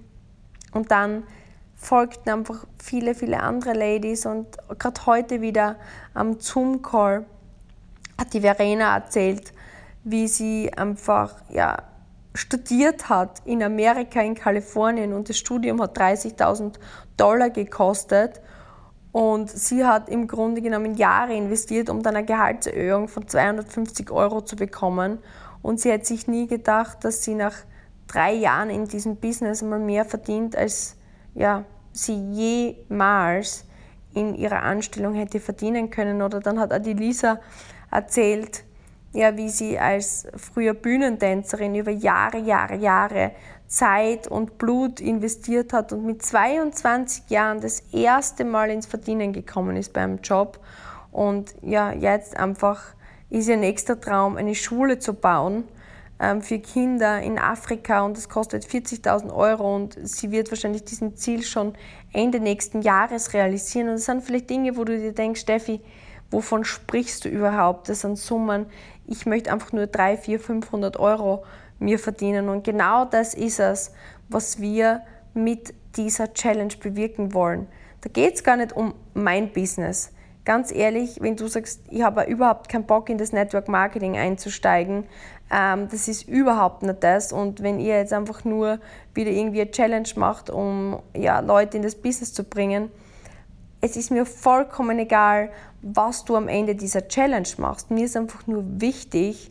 Und 0.74 0.92
dann 0.92 1.24
folgten 1.86 2.30
einfach 2.30 2.66
viele, 2.82 3.14
viele 3.14 3.40
andere 3.42 3.74
Ladies 3.74 4.26
und 4.26 4.48
gerade 4.80 5.06
heute 5.06 5.42
wieder 5.42 5.76
am 6.14 6.40
Zoom-Call 6.40 7.26
hat 8.20 8.34
die 8.34 8.42
Verena 8.42 8.96
erzählt, 8.96 9.54
wie 10.04 10.28
sie 10.28 10.72
einfach 10.76 11.36
ja, 11.50 11.84
studiert 12.34 13.10
hat 13.10 13.42
in 13.46 13.62
Amerika, 13.62 14.22
in 14.22 14.36
Kalifornien 14.36 15.14
und 15.14 15.30
das 15.30 15.38
Studium 15.38 15.82
hat 15.82 15.98
30.000 15.98 16.74
Dollar 17.18 17.50
gekostet 17.50 18.42
und 19.12 19.50
sie 19.50 19.86
hat 19.86 20.10
im 20.10 20.28
Grunde 20.28 20.62
genommen 20.62 20.96
Jahre 20.96 21.36
investiert, 21.36 21.90
um 21.90 22.02
dann 22.02 22.16
eine 22.16 22.26
Gehaltserhöhung 22.26 23.08
von 23.08 23.28
250 23.28 24.12
Euro 24.12 24.42
zu 24.42 24.56
bekommen 24.56 25.20
und 25.62 25.80
sie 25.80 25.94
hat 25.94 26.06
sich 26.06 26.28
nie 26.28 26.48
gedacht, 26.48 27.04
dass 27.04 27.24
sie 27.24 27.36
nach 27.36 27.56
drei 28.08 28.34
Jahren 28.34 28.70
in 28.70 28.88
diesem 28.88 29.18
Business 29.18 29.62
einmal 29.62 29.80
mehr 29.80 30.06
verdient 30.06 30.56
als 30.56 30.98
ja, 31.36 31.64
sie 31.96 32.32
jemals 32.32 33.66
in 34.14 34.36
ihrer 34.36 34.64
Anstellung 34.64 35.14
hätte 35.14 35.40
verdienen 35.40 35.90
können. 35.90 36.22
Oder 36.22 36.40
dann 36.40 36.60
hat 36.60 36.74
auch 36.74 36.80
die 36.80 36.94
Lisa 36.94 37.40
erzählt, 37.92 38.64
ja, 39.14 39.36
wie 39.38 39.50
sie 39.50 39.80
als 39.80 40.28
früher 40.36 40.74
Bühnentänzerin 40.74 41.74
über 41.76 41.92
Jahre, 41.92 42.38
Jahre, 42.38 42.76
Jahre 42.76 43.32
Zeit 43.68 44.28
und 44.28 44.58
Blut 44.58 45.00
investiert 45.00 45.74
hat 45.74 45.94
und 45.94 46.06
mit 46.06 46.22
22 46.22 47.30
Jahren 47.30 47.62
das 47.62 47.80
erste 47.94 48.44
Mal 48.44 48.70
ins 48.70 48.86
Verdienen 48.86 49.34
gekommen 49.34 49.78
ist 49.78 49.94
beim 49.94 50.18
Job. 50.18 50.60
Und 51.12 51.56
ja, 51.62 51.94
jetzt 51.94 52.36
einfach 52.38 52.94
ist 53.30 53.48
ihr 53.48 53.58
nächster 53.58 54.00
Traum, 54.00 54.36
eine 54.36 54.54
Schule 54.54 55.00
zu 55.00 55.14
bauen 55.14 55.64
für 56.40 56.60
Kinder 56.60 57.22
in 57.22 57.38
Afrika 57.38 58.02
und 58.06 58.18
es 58.18 58.30
kostet 58.30 58.66
40.000 58.66 59.34
Euro 59.34 59.76
und 59.76 59.98
sie 60.02 60.32
wird 60.32 60.50
wahrscheinlich 60.50 60.86
diesen 60.86 61.18
Ziel 61.18 61.44
schon 61.44 61.74
Ende 62.14 62.40
nächsten 62.40 62.82
Jahres 62.82 63.34
realisieren. 63.34 63.90
Und 63.90 63.96
das 63.96 64.06
sind 64.06 64.24
vielleicht 64.24 64.50
Dinge, 64.50 64.78
wo 64.78 64.86
du 64.86 64.98
dir 64.98 65.12
denkst, 65.12 65.42
Steffi, 65.42 65.82
wovon 66.32 66.64
sprichst 66.64 67.26
du 67.26 67.30
überhaupt? 67.30 67.90
Das 67.90 68.02
sind 68.02 68.18
Summen, 68.18 68.66
ich 69.08 69.26
möchte 69.26 69.52
einfach 69.52 69.74
nur 69.74 69.88
3, 69.88 70.18
4, 70.18 70.40
500 70.40 70.98
Euro 70.98 71.44
mir 71.80 72.00
verdienen. 72.00 72.50
Und 72.50 72.64
genau 72.64 73.06
das 73.06 73.34
ist 73.34 73.60
es, 73.60 73.92
was 74.30 74.60
wir 74.62 75.02
mit 75.34 75.74
dieser 75.98 76.34
Challenge 76.34 76.74
bewirken 76.82 77.34
wollen. 77.34 77.68
Da 78.02 78.10
geht 78.10 78.36
es 78.36 78.44
gar 78.44 78.58
nicht 78.58 78.74
um 78.74 78.94
mein 79.14 79.52
Business. 79.52 80.12
ganz 80.46 80.72
ehrlich, 80.72 81.18
wenn 81.22 81.36
du 81.36 81.48
sagst, 81.48 81.82
ich 81.90 82.04
habe 82.04 82.24
überhaupt 82.26 82.70
keinen 82.70 82.86
Bock 82.86 83.10
in 83.10 83.18
das 83.18 83.34
Network 83.34 83.68
Marketing 83.68 84.16
einzusteigen, 84.16 85.06
ähm, 85.52 85.88
das 85.90 86.08
ist 86.08 86.28
überhaupt 86.28 86.84
nicht 86.84 87.04
das. 87.04 87.32
Und 87.32 87.62
wenn 87.62 87.80
ihr 87.80 87.98
jetzt 87.98 88.14
einfach 88.14 88.44
nur 88.44 88.80
wieder 89.14 89.32
irgendwie 89.32 89.62
eine 89.62 89.72
Challenge 89.72 90.10
macht, 90.16 90.50
um 90.50 91.00
ja, 91.16 91.40
Leute 91.40 91.78
in 91.78 91.84
das 91.84 91.96
Business 91.96 92.34
zu 92.34 92.44
bringen, 92.44 92.92
es 93.82 93.96
ist 93.98 94.10
mir 94.10 94.26
vollkommen 94.26 94.98
egal, 95.00 95.52
was 95.82 96.26
du 96.26 96.36
am 96.36 96.48
Ende 96.48 96.76
dieser 96.76 97.08
Challenge 97.08 97.48
machst. 97.58 97.92
Mir 97.92 98.06
ist 98.06 98.18
einfach 98.18 98.48
nur 98.48 98.64
wichtig, 98.82 99.50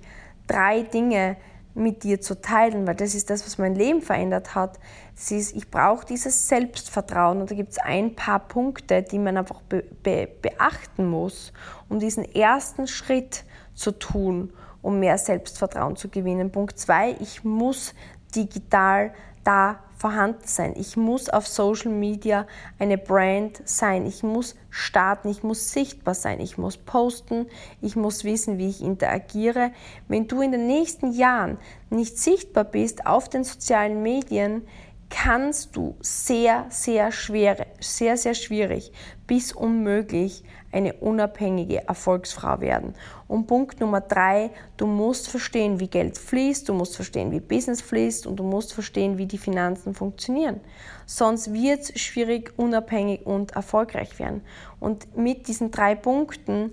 drei 0.49 0.83
Dinge 0.83 1.37
mit 1.75 2.05
dir 2.05 2.21
zu 2.21 2.41
teilen, 2.41 2.87
weil 2.87 2.95
das 2.95 3.15
ist 3.15 3.31
das, 3.31 3.45
was 3.45 3.59
mein 3.59 3.75
Leben 3.75 4.01
verändert 4.01 4.55
hat. 4.55 4.79
Das 5.15 5.31
ist, 5.31 5.57
ich 5.57 5.71
brauche 5.71 6.07
dieses 6.07 6.49
Selbstvertrauen 6.49 7.41
und 7.41 7.51
da 7.51 7.55
gibt 7.55 7.73
es 7.73 7.79
ein 7.79 8.15
paar 8.15 8.41
Punkte, 8.41 9.03
die 9.03 9.19
man 9.19 9.37
einfach 9.37 9.61
be 9.63 9.85
be 10.03 10.29
beachten 10.43 11.09
muss, 11.09 11.53
um 11.89 11.99
diesen 11.99 12.25
ersten 12.25 12.87
Schritt 12.87 13.45
zu 13.75 13.91
tun, 13.93 14.53
um 14.85 15.01
mehr 15.01 15.19
Selbstvertrauen 15.19 15.97
zu 15.97 16.09
gewinnen. 16.09 16.53
Punkt 16.53 16.79
zwei, 16.79 17.17
ich 17.19 17.43
muss 17.43 17.95
digital 18.37 19.13
da 19.43 19.81
vorhanden 19.97 20.47
sein. 20.47 20.75
Ich 20.77 20.97
muss 20.97 21.31
auf 21.31 21.47
Social 21.47 21.91
Media 21.91 22.47
eine 22.79 22.99
Brand 22.99 23.63
sein. 23.65 24.05
Ich 24.05 24.23
muss 24.23 24.55
starten, 24.69 25.29
ich 25.31 25.43
muss 25.43 25.73
sichtbar 25.73 26.15
sein, 26.15 26.41
ich 26.41 26.59
muss 26.59 26.77
posten, 26.77 27.47
ich 27.81 27.97
muss 27.97 28.25
wissen, 28.25 28.59
wie 28.59 28.69
ich 28.69 28.83
interagiere. 28.83 29.71
Wenn 30.09 30.29
du 30.29 30.43
in 30.43 30.53
den 30.53 30.67
nächsten 30.67 31.13
Jahren 31.13 31.59
nicht 31.89 32.19
sichtbar 32.19 32.65
bist 32.65 33.07
auf 33.07 33.29
den 33.29 33.45
sozialen 33.45 34.03
Medien, 34.03 34.67
kannst 35.15 35.77
du 35.77 35.95
sehr, 36.01 36.67
sehr 36.71 37.13
schwer, 37.13 37.67
sehr, 37.79 38.17
sehr 38.17 38.35
schwierig 38.35 38.93
bis 39.29 39.53
unmöglich 39.53 40.43
eine 40.73 40.93
unabhängige 40.95 41.87
Erfolgsfrau 41.87 42.61
werden. 42.61 42.95
Und 43.29 43.47
Punkt 43.47 43.79
Nummer 43.79 44.01
drei, 44.01 44.51
du 44.77 44.87
musst 44.87 45.29
verstehen, 45.29 45.79
wie 45.79 45.87
Geld 45.87 46.19
fließt, 46.19 46.69
du 46.69 46.75
musst 46.75 46.97
verstehen, 46.97 47.31
wie 47.31 47.39
Business 47.39 47.81
fließt 47.81 48.27
und 48.27 48.37
du 48.37 48.43
musst 48.43 48.75
verstehen, 48.75 49.17
wie 49.17 49.27
die 49.27 49.39
Finanzen 49.39 49.95
funktionieren. 49.95 50.61
Sonst 51.07 51.53
wird 51.53 51.91
es 51.91 52.01
schwierig, 52.01 52.53
unabhängig 52.57 53.25
und 53.25 53.53
erfolgreich 53.53 54.19
werden. 54.19 54.43
Und 54.81 55.17
mit 55.17 55.47
diesen 55.47 55.71
drei 55.71 55.95
Punkten 55.95 56.73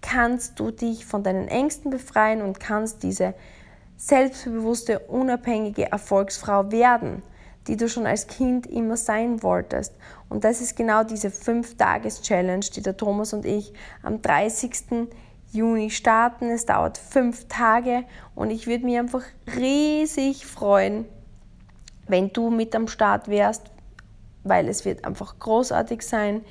kannst 0.00 0.60
du 0.60 0.70
dich 0.70 1.04
von 1.04 1.24
deinen 1.24 1.48
Ängsten 1.48 1.90
befreien 1.90 2.40
und 2.40 2.60
kannst 2.60 3.02
diese 3.02 3.34
selbstbewusste, 3.96 5.00
unabhängige 5.00 5.90
Erfolgsfrau 5.90 6.70
werden 6.70 7.24
die 7.66 7.76
du 7.76 7.88
schon 7.88 8.06
als 8.06 8.26
Kind 8.26 8.66
immer 8.66 8.96
sein 8.96 9.42
wolltest. 9.42 9.94
Und 10.28 10.44
das 10.44 10.60
ist 10.60 10.76
genau 10.76 11.04
diese 11.04 11.28
5-Tages-Challenge, 11.28 12.64
die 12.74 12.82
der 12.82 12.96
Thomas 12.96 13.32
und 13.32 13.44
ich 13.44 13.72
am 14.02 14.22
30. 14.22 15.08
Juni 15.52 15.90
starten. 15.90 16.48
Es 16.48 16.66
dauert 16.66 16.98
fünf 16.98 17.46
Tage 17.48 18.04
und 18.34 18.50
ich 18.50 18.66
würde 18.66 18.84
mich 18.84 18.98
einfach 18.98 19.24
riesig 19.56 20.46
freuen, 20.46 21.06
wenn 22.06 22.32
du 22.32 22.50
mit 22.50 22.74
am 22.74 22.88
Start 22.88 23.28
wärst, 23.28 23.70
weil 24.44 24.68
es 24.68 24.84
wird 24.84 25.04
einfach 25.04 25.38
großartig 25.38 26.02
sein. 26.02 26.42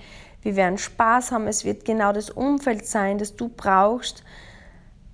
Wir 0.41 0.55
werden 0.55 0.77
Spaß 0.77 1.31
haben. 1.31 1.47
Es 1.47 1.65
wird 1.65 1.85
genau 1.85 2.13
das 2.13 2.29
Umfeld 2.29 2.85
sein, 2.85 3.17
das 3.17 3.35
du 3.35 3.49
brauchst, 3.49 4.23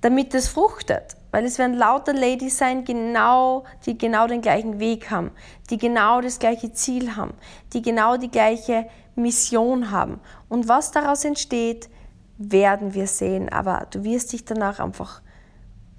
damit 0.01 0.33
es 0.33 0.47
fruchtet. 0.47 1.15
Weil 1.35 1.43
es 1.43 1.59
werden 1.59 1.75
lauter 1.75 2.13
Ladies 2.13 2.59
sein, 2.59 2.85
genau, 2.85 3.65
die 3.85 3.97
genau 3.97 4.25
den 4.25 4.39
gleichen 4.39 4.79
Weg 4.79 5.11
haben, 5.11 5.31
die 5.69 5.77
genau 5.77 6.21
das 6.21 6.39
gleiche 6.39 6.71
Ziel 6.71 7.17
haben, 7.17 7.33
die 7.73 7.81
genau 7.81 8.15
die 8.15 8.31
gleiche 8.31 8.87
Mission 9.17 9.91
haben. 9.91 10.21
Und 10.47 10.69
was 10.69 10.91
daraus 10.91 11.25
entsteht, 11.25 11.89
werden 12.37 12.93
wir 12.93 13.07
sehen. 13.07 13.51
Aber 13.51 13.85
du 13.91 14.05
wirst 14.05 14.31
dich 14.31 14.45
danach 14.45 14.79
einfach 14.79 15.21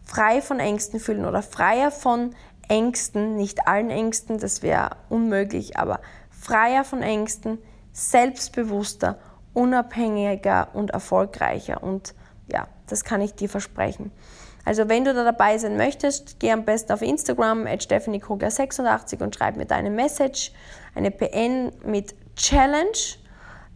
frei 0.07 0.40
von 0.40 0.59
Ängsten 0.59 1.01
fühlen 1.01 1.27
oder 1.27 1.42
freier 1.42 1.90
von 1.90 2.35
Ängsten, 2.66 3.37
nicht 3.37 3.68
allen 3.68 3.90
Ängsten, 3.90 4.38
das 4.38 4.62
wäre 4.62 4.96
unmöglich, 5.11 5.77
aber 5.77 6.01
freier 6.31 6.83
von 6.83 7.03
Ängsten, 7.03 7.59
selbstbewusster, 7.92 9.18
unabhängiger 9.53 10.68
und 10.72 10.92
erfolgreicher. 10.92 11.83
Und 11.83 12.14
ja, 12.51 12.68
das 12.87 13.05
kann 13.05 13.20
ich 13.20 13.35
dir 13.35 13.51
versprechen. 13.51 14.12
Also 14.67 14.89
wenn 14.89 15.05
du 15.05 15.15
da 15.15 15.23
dabei 15.23 15.57
sein 15.59 15.77
möchtest, 15.77 16.41
geh 16.41 16.51
am 16.51 16.65
besten 16.65 16.93
auf 16.93 17.01
Instagram 17.01 17.69
at 17.69 17.83
stephaniekogler86 17.83 19.23
und 19.23 19.35
schreib 19.35 19.57
mir 19.57 19.65
deine 19.65 19.91
Message, 19.91 20.51
eine 20.97 21.13
PN 21.13 21.71
mit 21.85 22.17
Challenge. 22.35 22.99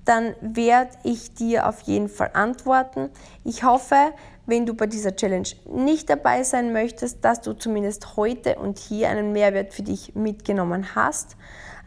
Dann 0.04 0.34
werde 0.40 0.90
ich 1.04 1.32
dir 1.34 1.68
auf 1.68 1.82
jeden 1.82 2.08
Fall 2.08 2.30
antworten. 2.32 3.10
Ich 3.44 3.62
hoffe, 3.62 4.12
wenn 4.46 4.66
du 4.66 4.74
bei 4.74 4.86
dieser 4.86 5.14
Challenge 5.14 5.48
nicht 5.72 6.10
dabei 6.10 6.42
sein 6.42 6.72
möchtest, 6.72 7.24
dass 7.24 7.40
du 7.40 7.52
zumindest 7.52 8.16
heute 8.16 8.56
und 8.56 8.80
hier 8.80 9.10
einen 9.10 9.30
Mehrwert 9.30 9.72
für 9.72 9.82
dich 9.82 10.16
mitgenommen 10.16 10.96
hast. 10.96 11.36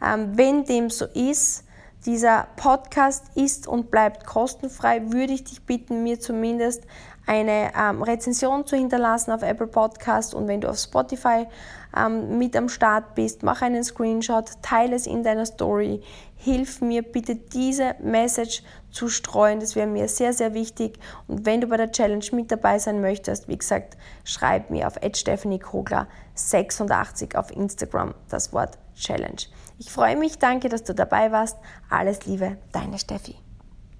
Ähm, 0.02 0.30
wenn 0.38 0.64
dem 0.64 0.88
so 0.88 1.04
ist, 1.04 1.64
dieser 2.06 2.48
Podcast 2.56 3.24
ist 3.34 3.66
und 3.66 3.90
bleibt 3.90 4.26
kostenfrei, 4.26 5.12
würde 5.12 5.32
ich 5.34 5.44
dich 5.44 5.62
bitten, 5.64 6.02
mir 6.02 6.20
zumindest 6.20 6.84
eine 7.26 7.72
ähm, 7.76 8.02
Rezension 8.02 8.66
zu 8.66 8.76
hinterlassen 8.76 9.32
auf 9.32 9.42
Apple 9.42 9.66
Podcast 9.66 10.34
und 10.34 10.46
wenn 10.48 10.60
du 10.60 10.68
auf 10.68 10.76
Spotify 10.78 11.46
ähm, 11.96 12.36
mit 12.38 12.54
am 12.56 12.68
Start 12.68 13.14
bist, 13.14 13.42
mach 13.42 13.62
einen 13.62 13.82
Screenshot, 13.84 14.50
teile 14.62 14.96
es 14.96 15.06
in 15.06 15.22
deiner 15.22 15.46
Story, 15.46 16.02
hilf 16.36 16.80
mir 16.80 17.02
bitte 17.02 17.36
diese 17.36 17.94
Message 18.02 18.64
zu 18.90 19.08
streuen, 19.08 19.60
das 19.60 19.76
wäre 19.76 19.86
mir 19.86 20.08
sehr, 20.08 20.32
sehr 20.32 20.54
wichtig 20.54 20.98
und 21.26 21.44
wenn 21.46 21.60
du 21.60 21.68
bei 21.68 21.76
der 21.76 21.92
Challenge 21.92 22.24
mit 22.32 22.50
dabei 22.52 22.78
sein 22.78 23.00
möchtest, 23.00 23.48
wie 23.48 23.58
gesagt, 23.58 23.96
schreib 24.24 24.70
mir 24.70 24.86
auf 24.86 24.98
stephaniekogler86 24.98 27.36
auf 27.36 27.50
Instagram 27.50 28.14
das 28.28 28.52
Wort 28.52 28.78
Challenge. 28.94 29.42
Ich 29.78 29.90
freue 29.90 30.16
mich, 30.16 30.38
danke, 30.38 30.68
dass 30.68 30.84
du 30.84 30.94
dabei 30.94 31.32
warst. 31.32 31.56
Alles 31.90 32.26
Liebe, 32.26 32.58
deine 32.72 32.98
Steffi. 32.98 33.34